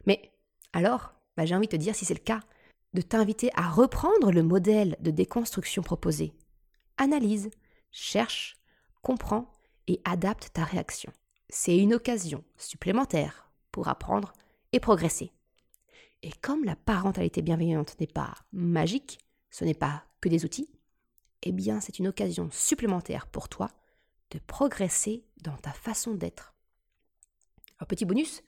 Mais 0.07 0.33
alors, 0.73 1.13
bah, 1.37 1.45
j'ai 1.45 1.55
envie 1.55 1.67
de 1.67 1.73
te 1.73 1.77
dire, 1.77 1.95
si 1.95 2.07
c'est 2.07 2.15
le 2.15 2.21
cas, 2.21 2.41
de 2.95 3.03
t'inviter 3.03 3.51
à 3.55 3.69
reprendre 3.69 4.33
le 4.33 4.43
modèle 4.43 4.97
de 5.01 5.11
déconstruction 5.11 5.83
proposé. 5.83 6.33
Analyse, 6.97 7.51
cherche, 7.93 8.57
comprends 9.03 9.51
et 9.87 10.01
adapte 10.05 10.53
ta 10.53 10.65
réaction. 10.65 11.13
C'est 11.49 11.77
une 11.77 11.95
occasion 11.95 12.45
supplémentaire 12.57 13.51
pour 13.73 13.89
apprendre 13.89 14.33
et 14.73 14.81
progresser. 14.81 15.33
Et 16.23 16.33
comme 16.43 16.65
la 16.65 16.77
parentalité 16.77 17.43
bienveillante 17.43 17.99
n'est 17.99 18.07
pas 18.07 18.35
magique, 18.53 19.19
ce 19.51 19.65
n'est 19.65 19.75
pas 19.75 20.05
que 20.21 20.29
des 20.29 20.45
outils, 20.45 20.71
eh 21.43 21.53
bien 21.53 21.81
c'est 21.81 21.99
une 21.99 22.09
occasion 22.09 22.51
supplémentaire 22.53 23.27
pour 23.27 23.49
toi 23.49 23.71
de 24.31 24.39
progresser 24.39 25.25
dans 25.43 25.57
ta 25.57 25.73
façon 25.73 26.15
d'être. 26.15 26.55
Un 27.81 27.87
petit 27.87 28.05
bonus, 28.05 28.43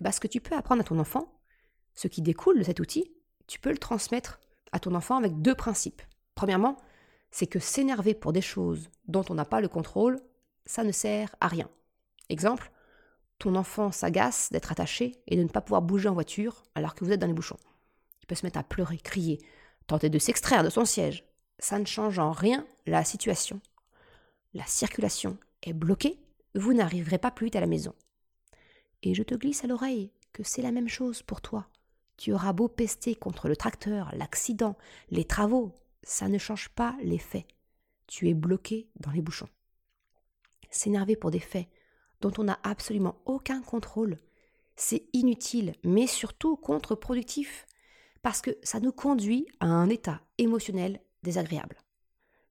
eh 0.00 0.04
ben, 0.04 0.12
ce 0.12 0.20
que 0.20 0.28
tu 0.28 0.40
peux 0.40 0.54
apprendre 0.54 0.80
à 0.80 0.84
ton 0.84 0.98
enfant, 0.98 1.40
ce 1.94 2.08
qui 2.08 2.22
découle 2.22 2.58
de 2.58 2.64
cet 2.64 2.80
outil, 2.80 3.12
tu 3.46 3.58
peux 3.60 3.70
le 3.70 3.78
transmettre 3.78 4.40
à 4.72 4.78
ton 4.78 4.94
enfant 4.94 5.16
avec 5.16 5.40
deux 5.40 5.54
principes. 5.54 6.02
Premièrement, 6.34 6.76
c'est 7.30 7.46
que 7.46 7.58
s'énerver 7.58 8.14
pour 8.14 8.32
des 8.32 8.42
choses 8.42 8.90
dont 9.08 9.24
on 9.28 9.34
n'a 9.34 9.44
pas 9.44 9.60
le 9.60 9.68
contrôle, 9.68 10.20
ça 10.64 10.84
ne 10.84 10.92
sert 10.92 11.34
à 11.40 11.48
rien. 11.48 11.68
Exemple, 12.28 12.70
ton 13.38 13.54
enfant 13.54 13.92
s'agace 13.92 14.50
d'être 14.50 14.72
attaché 14.72 15.20
et 15.26 15.36
de 15.36 15.42
ne 15.42 15.48
pas 15.48 15.60
pouvoir 15.60 15.82
bouger 15.82 16.08
en 16.08 16.14
voiture 16.14 16.64
alors 16.74 16.94
que 16.94 17.04
vous 17.04 17.12
êtes 17.12 17.20
dans 17.20 17.26
les 17.26 17.32
bouchons. 17.32 17.58
Il 18.22 18.26
peut 18.26 18.34
se 18.34 18.44
mettre 18.44 18.58
à 18.58 18.64
pleurer, 18.64 18.98
crier, 18.98 19.38
tenter 19.86 20.08
de 20.08 20.18
s'extraire 20.18 20.64
de 20.64 20.70
son 20.70 20.84
siège. 20.84 21.24
Ça 21.58 21.78
ne 21.78 21.84
change 21.84 22.18
en 22.18 22.32
rien 22.32 22.66
la 22.86 23.04
situation. 23.04 23.60
La 24.54 24.64
circulation 24.66 25.38
est 25.62 25.72
bloquée, 25.72 26.18
vous 26.54 26.72
n'arriverez 26.72 27.18
pas 27.18 27.30
plus 27.30 27.46
vite 27.46 27.56
à 27.56 27.60
la 27.60 27.66
maison. 27.66 27.94
Et 29.02 29.14
je 29.14 29.22
te 29.22 29.34
glisse 29.34 29.64
à 29.64 29.66
l'oreille 29.66 30.10
que 30.32 30.42
c'est 30.42 30.62
la 30.62 30.72
même 30.72 30.88
chose 30.88 31.22
pour 31.22 31.40
toi. 31.40 31.68
Tu 32.16 32.32
auras 32.32 32.52
beau 32.52 32.68
pester 32.68 33.14
contre 33.14 33.48
le 33.48 33.56
tracteur, 33.56 34.10
l'accident, 34.14 34.76
les 35.10 35.24
travaux, 35.24 35.74
ça 36.02 36.28
ne 36.28 36.38
change 36.38 36.68
pas 36.70 36.96
les 37.02 37.18
faits. 37.18 37.46
Tu 38.06 38.28
es 38.28 38.34
bloqué 38.34 38.88
dans 39.00 39.10
les 39.10 39.22
bouchons. 39.22 39.48
S'énerver 40.70 41.16
pour 41.16 41.30
des 41.30 41.40
faits 41.40 41.68
dont 42.20 42.32
on 42.38 42.44
n'a 42.44 42.58
absolument 42.62 43.20
aucun 43.26 43.60
contrôle, 43.60 44.18
c'est 44.76 45.08
inutile, 45.12 45.74
mais 45.84 46.06
surtout 46.06 46.56
contre-productif, 46.56 47.66
parce 48.22 48.40
que 48.40 48.56
ça 48.62 48.80
nous 48.80 48.92
conduit 48.92 49.46
à 49.60 49.66
un 49.66 49.88
état 49.88 50.20
émotionnel 50.38 51.00
désagréable. 51.22 51.76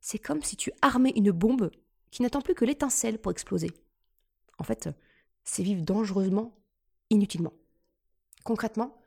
C'est 0.01 0.19
comme 0.19 0.43
si 0.43 0.55
tu 0.55 0.71
armais 0.81 1.13
une 1.15 1.31
bombe 1.31 1.71
qui 2.11 2.21
n'attend 2.21 2.41
plus 2.41 2.55
que 2.55 2.65
l'étincelle 2.65 3.19
pour 3.19 3.31
exploser. 3.31 3.71
En 4.57 4.63
fait, 4.63 4.89
c'est 5.43 5.63
vivre 5.63 5.81
dangereusement, 5.83 6.55
inutilement. 7.09 7.53
Concrètement, 8.43 8.97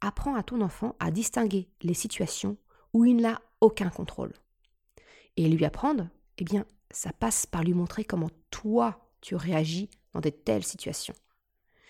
apprends 0.00 0.34
à 0.34 0.42
ton 0.42 0.60
enfant 0.60 0.96
à 1.00 1.10
distinguer 1.10 1.68
les 1.82 1.94
situations 1.94 2.56
où 2.92 3.04
il 3.04 3.16
n'a 3.16 3.40
aucun 3.60 3.90
contrôle. 3.90 4.32
Et 5.36 5.48
lui 5.48 5.64
apprendre, 5.64 6.08
eh 6.38 6.44
bien, 6.44 6.66
ça 6.90 7.12
passe 7.12 7.46
par 7.46 7.62
lui 7.62 7.74
montrer 7.74 8.04
comment 8.04 8.30
toi, 8.50 9.10
tu 9.20 9.34
réagis 9.34 9.90
dans 10.12 10.20
de 10.20 10.30
telles 10.30 10.64
situations. 10.64 11.14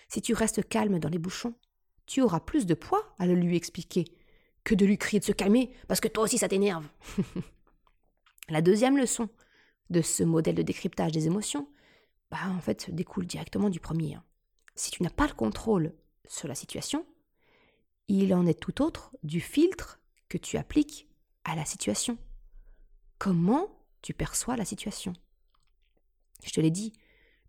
Si 0.09 0.21
tu 0.21 0.33
restes 0.33 0.67
calme 0.67 0.99
dans 0.99 1.09
les 1.09 1.19
bouchons, 1.19 1.53
tu 2.05 2.21
auras 2.21 2.39
plus 2.39 2.65
de 2.65 2.73
poids 2.73 3.13
à 3.19 3.25
le 3.25 3.35
lui 3.35 3.55
expliquer 3.55 4.05
que 4.63 4.75
de 4.75 4.85
lui 4.85 4.97
crier 4.97 5.19
de 5.19 5.25
se 5.25 5.31
calmer 5.31 5.71
parce 5.87 5.99
que 5.99 6.07
toi 6.07 6.23
aussi 6.23 6.37
ça 6.37 6.47
t'énerve. 6.47 6.87
La 8.49 8.61
deuxième 8.61 8.97
leçon 8.97 9.29
de 9.89 10.01
ce 10.01 10.23
modèle 10.23 10.55
de 10.55 10.61
décryptage 10.61 11.11
des 11.11 11.27
émotions, 11.27 11.67
bah 12.31 12.37
en 12.49 12.59
fait 12.59 12.93
découle 12.93 13.25
directement 13.25 13.69
du 13.69 13.79
premier. 13.79 14.15
Hein. 14.15 14.23
Si 14.75 14.91
tu 14.91 15.03
n'as 15.03 15.09
pas 15.09 15.27
le 15.27 15.33
contrôle 15.33 15.93
sur 16.27 16.47
la 16.47 16.55
situation, 16.55 17.05
il 18.07 18.33
en 18.33 18.45
est 18.45 18.59
tout 18.59 18.81
autre 18.81 19.15
du 19.23 19.41
filtre 19.41 19.99
que 20.29 20.37
tu 20.37 20.57
appliques 20.57 21.07
à 21.43 21.55
la 21.55 21.65
situation. 21.65 22.17
Comment 23.17 23.67
tu 24.01 24.13
perçois 24.13 24.55
la 24.55 24.65
situation? 24.65 25.13
Je 26.43 26.51
te 26.51 26.61
l'ai 26.61 26.71
dit, 26.71 26.93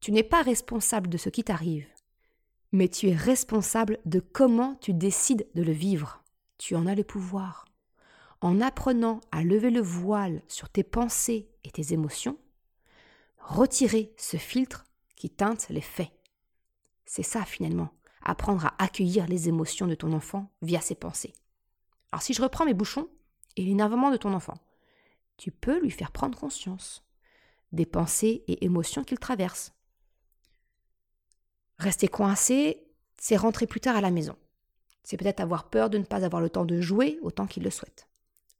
tu 0.01 0.13
n'es 0.13 0.23
pas 0.23 0.43
responsable 0.43 1.09
de 1.09 1.19
ce 1.19 1.29
qui 1.29 1.45
t'arrive, 1.45 1.87
mais 2.73 2.89
tu 2.89 3.09
es 3.09 3.15
responsable 3.15 3.99
de 4.05 4.21
comment 4.21 4.77
tu 4.77 4.95
décides 4.95 5.47
de 5.55 5.63
le 5.63 5.73
vivre. 5.73 6.23
Tu 6.59 6.75
en 6.75 6.87
as 6.87 6.95
le 6.95 7.05
pouvoir. 7.05 7.67
En 8.41 8.61
apprenant 8.61 9.21
à 9.33 9.43
lever 9.43 9.71
le 9.71 9.81
voile 9.81 10.43
sur 10.49 10.69
tes 10.69 10.85
pensées 10.85 11.49
et 11.65 11.71
tes 11.71 11.93
émotions, 11.93 12.39
retirer 13.39 14.13
ce 14.17 14.37
filtre 14.37 14.85
qui 15.17 15.31
teinte 15.31 15.69
les 15.71 15.81
faits. 15.81 16.13
C'est 17.05 17.23
ça 17.23 17.45
finalement, 17.45 17.91
apprendre 18.23 18.67
à 18.67 18.83
accueillir 18.83 19.27
les 19.27 19.49
émotions 19.49 19.87
de 19.87 19.95
ton 19.95 20.13
enfant 20.13 20.51
via 20.63 20.81
ses 20.81 20.95
pensées. 20.95 21.33
Alors 22.13 22.23
si 22.23 22.35
je 22.35 22.43
reprends 22.43 22.65
mes 22.65 22.75
bouchons 22.75 23.09
et 23.57 23.63
l'énervement 23.63 24.11
de 24.11 24.17
ton 24.17 24.33
enfant, 24.33 24.59
tu 25.37 25.51
peux 25.51 25.81
lui 25.81 25.91
faire 25.91 26.11
prendre 26.11 26.39
conscience 26.39 27.05
des 27.73 27.87
pensées 27.87 28.45
et 28.49 28.65
émotions 28.65 29.05
qu'il 29.05 29.19
traverse. 29.19 29.73
Rester 31.79 32.09
coincé, 32.09 32.87
c'est 33.19 33.37
rentrer 33.37 33.67
plus 33.67 33.81
tard 33.81 33.97
à 33.97 34.01
la 34.01 34.11
maison. 34.11 34.37
C'est 35.05 35.17
peut-être 35.17 35.41
avoir 35.41 35.71
peur 35.71 35.91
de 35.91 35.99
ne 35.99 36.05
pas 36.05 36.25
avoir 36.25 36.43
le 36.43 36.51
temps 36.51 36.65
de 36.65 36.81
jouer 36.81 37.19
autant 37.23 37.47
qu'il 37.47 37.63
le 37.63 37.71
souhaite. 37.71 38.09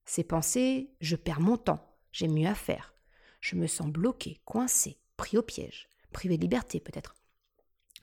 C'est 0.05 0.25
penser 0.25 0.91
je 1.01 1.17
perds 1.17 1.41
mon 1.41 1.57
temps, 1.57 1.85
j'ai 2.13 2.29
mieux 2.29 2.49
à 2.49 2.55
faire. 2.55 2.95
Je 3.41 3.57
me 3.57 3.67
sens 3.67 3.89
bloqué, 3.89 4.41
coincé, 4.45 4.99
pris 5.17 5.37
au 5.37 5.43
piège, 5.43 5.89
privé 6.13 6.37
de 6.37 6.43
liberté 6.43 6.81
peut-être. 6.81 7.15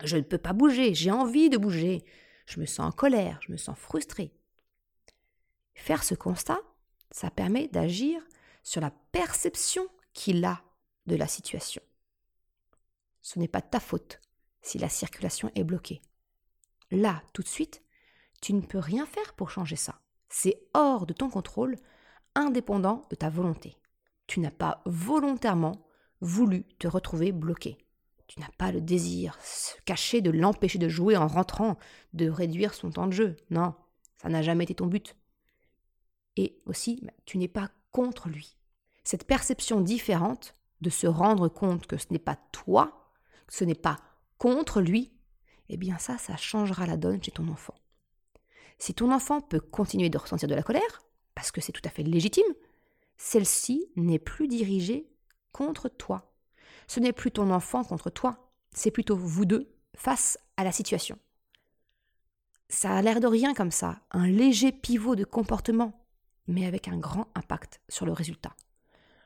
Je 0.04 0.18
ne 0.18 0.22
peux 0.22 0.38
pas 0.38 0.54
bouger, 0.54 0.94
j'ai 0.94 1.12
envie 1.12 1.50
de 1.50 1.58
bouger. 1.58 2.04
Je 2.46 2.60
me 2.60 2.66
sens 2.66 2.88
en 2.88 2.92
colère, 2.92 3.40
je 3.42 3.52
me 3.52 3.58
sens 3.58 3.78
frustré. 3.78 4.34
Faire 5.74 6.04
ce 6.04 6.16
constat, 6.16 6.60
ça 7.12 7.30
permet 7.30 7.68
d'agir 7.68 8.22
sur 8.64 8.82
la 8.82 8.92
perception 9.12 9.88
qu'il 10.14 10.44
a 10.46 10.62
de 11.06 11.16
la 11.16 11.28
situation. 11.28 11.82
Ce 13.22 13.40
n'est 13.40 13.48
pas 13.48 13.62
ta 13.62 13.80
faute 13.80 14.20
si 14.62 14.78
la 14.78 14.90
circulation 14.90 15.52
est 15.56 15.64
bloquée. 15.64 16.02
Là, 16.92 17.24
tout 17.34 17.42
de 17.42 17.48
suite, 17.48 17.84
tu 18.42 18.54
ne 18.54 18.62
peux 18.62 18.80
rien 18.80 19.06
faire 19.06 19.34
pour 19.34 19.50
changer 19.50 19.76
ça. 19.76 20.02
C'est 20.30 20.68
hors 20.74 21.06
de 21.06 21.14
ton 21.14 21.30
contrôle, 21.30 21.78
indépendant 22.36 23.06
de 23.10 23.16
ta 23.16 23.30
volonté. 23.30 23.78
Tu 24.28 24.40
n'as 24.40 24.52
pas 24.52 24.82
volontairement 24.86 25.88
voulu 26.22 26.64
te 26.80 26.88
retrouver 26.88 27.32
bloqué. 27.32 27.85
Tu 28.36 28.42
n'as 28.42 28.50
pas 28.58 28.74
le 28.74 28.82
désir 28.82 29.38
caché 29.86 30.22
de 30.22 30.30
l'empêcher 30.30 30.78
de 30.78 30.90
jouer 30.90 31.16
en 31.16 31.28
rentrant, 31.28 31.78
de 32.14 32.30
réduire 32.30 32.74
son 32.74 32.90
temps 32.90 33.08
de 33.08 33.14
jeu. 33.14 33.38
Non, 33.50 33.76
ça 34.22 34.28
n'a 34.28 34.42
jamais 34.42 34.66
été 34.66 34.76
ton 34.76 34.88
but. 34.88 35.16
Et 36.36 36.62
aussi, 36.66 37.00
bah, 37.02 37.14
tu 37.26 37.38
n'es 37.38 37.48
pas 37.48 37.72
contre 37.92 38.28
lui. 38.28 38.58
Cette 39.06 39.26
perception 39.26 39.80
différente 39.80 40.54
de 40.82 40.90
se 40.90 41.08
rendre 41.08 41.48
compte 41.48 41.88
que 41.88 41.96
ce 41.96 42.08
n'est 42.12 42.20
pas 42.20 42.38
toi, 42.52 43.14
que 43.48 43.54
ce 43.54 43.64
n'est 43.64 43.74
pas 43.74 44.02
contre 44.38 44.82
lui, 44.82 45.14
eh 45.70 45.78
bien 45.78 45.98
ça, 45.98 46.18
ça 46.18 46.36
changera 46.36 46.86
la 46.86 46.98
donne 46.98 47.24
chez 47.24 47.32
ton 47.32 47.48
enfant. 47.48 47.76
Si 48.80 48.94
ton 48.94 49.14
enfant 49.14 49.40
peut 49.40 49.62
continuer 49.62 50.10
de 50.10 50.18
ressentir 50.18 50.50
de 50.50 50.56
la 50.56 50.64
colère, 50.64 51.04
parce 51.36 51.52
que 51.52 51.62
c'est 51.62 51.72
tout 51.72 51.82
à 51.86 51.90
fait 51.90 52.04
légitime, 52.04 52.44
celle-ci 53.18 53.90
n'est 53.96 54.20
plus 54.20 54.50
dirigée 54.50 55.10
contre 55.54 55.88
toi. 55.88 56.35
Ce 56.88 57.00
n'est 57.00 57.14
plus 57.14 57.32
ton 57.32 57.52
enfant 57.52 57.84
contre 57.84 58.10
toi, 58.10 58.52
c'est 58.72 58.92
plutôt 58.92 59.16
vous 59.16 59.46
deux 59.46 59.74
face 59.96 60.38
à 60.58 60.64
la 60.64 60.72
situation. 60.72 61.18
Ça 62.70 62.96
a 62.96 63.02
l'air 63.02 63.20
de 63.20 63.28
rien 63.28 63.54
comme 63.54 63.72
ça, 63.72 64.02
un 64.12 64.28
léger 64.28 64.72
pivot 64.72 65.16
de 65.16 65.24
comportement, 65.24 66.06
mais 66.48 66.66
avec 66.66 66.88
un 66.88 66.98
grand 66.98 67.28
impact 67.36 67.80
sur 67.90 68.06
le 68.06 68.12
résultat. 68.12 68.56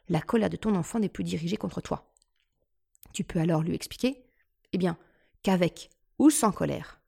La 0.09 0.21
colère 0.21 0.49
de 0.49 0.57
ton 0.57 0.75
enfant 0.75 0.99
n'est 0.99 1.09
plus 1.09 1.23
dirigée 1.23 1.57
contre 1.57 1.81
toi. 1.81 2.13
Tu 3.13 3.23
peux 3.23 3.39
alors 3.39 3.61
lui 3.61 3.75
expliquer, 3.75 4.23
eh 4.73 4.77
bien, 4.77 4.97
qu'avec 5.43 5.89
ou 6.17 6.29
sans 6.29 6.51
colère, 6.51 7.01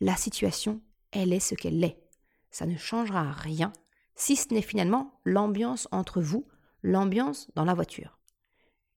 la 0.00 0.16
situation, 0.16 0.80
elle 1.12 1.32
est 1.32 1.40
ce 1.40 1.54
qu'elle 1.54 1.82
est. 1.84 2.02
Ça 2.50 2.66
ne 2.66 2.76
changera 2.76 3.30
rien, 3.32 3.72
si 4.16 4.36
ce 4.36 4.52
n'est 4.52 4.62
finalement 4.62 5.20
l'ambiance 5.24 5.88
entre 5.92 6.20
vous, 6.20 6.46
l'ambiance 6.82 7.48
dans 7.54 7.64
la 7.64 7.74
voiture. 7.74 8.19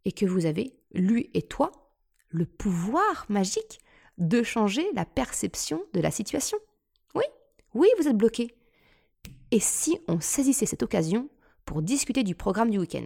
Et 0.06 0.12
que 0.12 0.26
vous 0.26 0.46
avez, 0.46 0.76
lui 0.94 1.30
et 1.34 1.42
toi, 1.42 1.72
le 2.30 2.46
pouvoir 2.46 3.26
magique 3.30 3.80
de 4.18 4.44
changer 4.44 4.86
la 4.94 5.06
perception 5.06 5.84
de 5.94 6.02
la 6.02 6.12
situation. 6.12 6.58
Oui, 7.16 7.24
oui, 7.74 7.88
vous 7.98 8.08
êtes 8.08 8.18
bloqué. 8.18 8.56
Et 9.52 9.60
si 9.60 9.98
on 10.08 10.20
saisissait 10.20 10.66
cette 10.66 10.84
occasion 10.84 11.30
pour 11.66 11.82
discuter 11.82 12.24
du 12.24 12.36
programme 12.36 12.70
du 12.70 12.80
week-end 12.80 13.06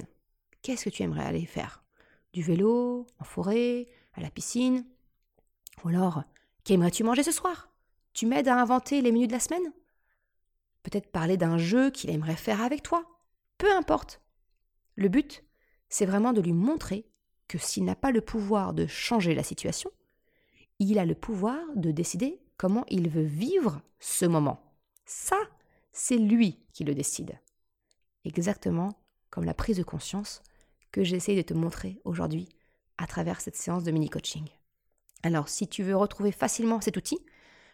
Qu'est-ce 0.62 0.86
que 0.86 0.90
tu 0.90 1.04
aimerais 1.04 1.26
aller 1.26 1.46
faire? 1.46 1.84
Du 2.34 2.42
vélo, 2.42 3.06
en 3.20 3.24
forêt, 3.24 3.88
à 4.16 4.22
la 4.22 4.30
piscine? 4.30 4.86
Ou 5.84 5.90
alors, 5.90 6.24
qu'aimerais-tu 6.64 7.04
manger 7.04 7.24
ce 7.24 7.32
soir? 7.32 7.70
Tu 8.14 8.26
m'aides 8.26 8.48
à 8.48 8.60
inventer 8.60 9.02
les 9.02 9.12
menus 9.12 9.28
de 9.28 9.34
la 9.34 9.40
semaine? 9.40 9.72
Peut-être 10.84 11.12
parler 11.12 11.38
d'un 11.38 11.58
jeu 11.58 11.92
qu'il 11.92 12.10
aimerait 12.10 12.36
faire 12.36 12.62
avec 12.62 12.82
toi 12.82 13.06
Peu 13.58 13.72
importe. 13.72 14.22
Le 14.96 15.10
but, 15.10 15.44
c'est 15.90 16.06
vraiment 16.06 16.34
de 16.34 16.42
lui 16.42 16.54
montrer 16.54 17.06
que 17.48 17.58
s'il 17.58 17.86
n'a 17.86 17.96
pas 17.96 18.12
le 18.12 18.22
pouvoir 18.22 18.74
de 18.74 18.88
changer 18.88 19.34
la 19.34 19.44
situation, 19.44 19.92
il 20.80 21.00
a 21.00 21.06
le 21.06 21.16
pouvoir 21.16 21.60
de 21.76 21.92
décider 21.92 22.40
comment 22.58 22.86
il 22.90 23.10
veut 23.10 23.24
vivre 23.24 23.82
ce 24.00 24.26
moment. 24.26 24.62
Ça, 25.06 25.38
c'est 25.92 26.18
lui 26.18 26.60
qui 26.74 26.84
le 26.84 26.94
décide. 26.94 27.40
Exactement 28.26 29.00
comme 29.30 29.46
la 29.46 29.54
prise 29.54 29.78
de 29.78 29.84
conscience 29.84 30.42
que 30.92 31.04
j'essaie 31.04 31.36
de 31.36 31.42
te 31.42 31.54
montrer 31.54 32.00
aujourd'hui 32.06 32.50
à 32.98 33.08
travers 33.08 33.42
cette 33.42 33.56
séance 33.56 33.84
de 33.84 33.92
mini-coaching. 33.92 34.48
Alors, 35.24 35.50
si 35.50 35.68
tu 35.68 35.84
veux 35.84 35.96
retrouver 35.96 36.32
facilement 36.32 36.82
cet 36.82 36.98
outil, 36.98 37.20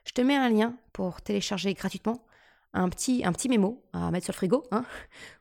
je 0.06 0.12
te 0.12 0.22
mets 0.22 0.36
un 0.36 0.50
lien 0.50 0.78
pour 0.92 1.22
télécharger 1.22 1.74
gratuitement 1.74 2.26
un 2.74 2.90
petit, 2.90 3.24
un 3.24 3.32
petit 3.32 3.50
mémo 3.50 3.84
à 3.94 4.12
mettre 4.12 4.26
sur 4.26 4.34
le 4.34 4.38
frigo 4.38 4.64
hein, 4.72 4.86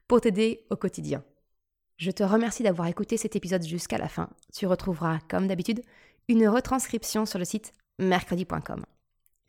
pour 0.06 0.20
t'aider 0.20 0.66
au 0.70 0.76
quotidien. 0.76 1.24
Je 1.96 2.10
te 2.10 2.22
remercie 2.22 2.62
d'avoir 2.62 2.88
écouté 2.88 3.16
cet 3.16 3.36
épisode 3.36 3.64
jusqu'à 3.64 3.98
la 3.98 4.08
fin. 4.08 4.28
Tu 4.52 4.66
retrouveras, 4.66 5.20
comme 5.28 5.46
d'habitude, 5.46 5.82
une 6.28 6.48
retranscription 6.48 7.26
sur 7.26 7.38
le 7.38 7.44
site 7.44 7.72
mercredi.com. 7.98 8.84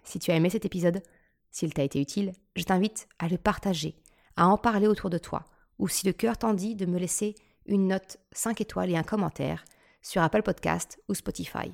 Si 0.03 0.19
tu 0.19 0.31
as 0.31 0.35
aimé 0.35 0.49
cet 0.49 0.65
épisode, 0.65 1.01
s'il 1.49 1.73
t'a 1.73 1.83
été 1.83 1.99
utile, 2.01 2.33
je 2.55 2.63
t'invite 2.63 3.07
à 3.19 3.27
le 3.27 3.37
partager, 3.37 3.95
à 4.35 4.47
en 4.47 4.57
parler 4.57 4.87
autour 4.87 5.09
de 5.09 5.17
toi, 5.17 5.45
ou 5.79 5.87
si 5.87 6.05
le 6.05 6.13
cœur 6.13 6.37
t'en 6.37 6.53
dit, 6.53 6.75
de 6.75 6.85
me 6.85 6.99
laisser 6.99 7.35
une 7.65 7.87
note 7.87 8.17
5 8.31 8.61
étoiles 8.61 8.91
et 8.91 8.97
un 8.97 9.03
commentaire 9.03 9.63
sur 10.01 10.21
Apple 10.21 10.43
Podcast 10.43 10.99
ou 11.07 11.13
Spotify. 11.13 11.71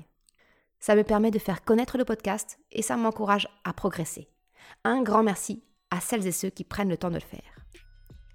Ça 0.78 0.94
me 0.94 1.04
permet 1.04 1.30
de 1.30 1.38
faire 1.38 1.64
connaître 1.64 1.98
le 1.98 2.04
podcast 2.04 2.58
et 2.72 2.82
ça 2.82 2.96
m'encourage 2.96 3.48
à 3.64 3.72
progresser. 3.72 4.28
Un 4.84 5.02
grand 5.02 5.22
merci 5.22 5.62
à 5.90 6.00
celles 6.00 6.26
et 6.26 6.32
ceux 6.32 6.50
qui 6.50 6.64
prennent 6.64 6.88
le 6.88 6.96
temps 6.96 7.10
de 7.10 7.14
le 7.14 7.20
faire. 7.20 7.59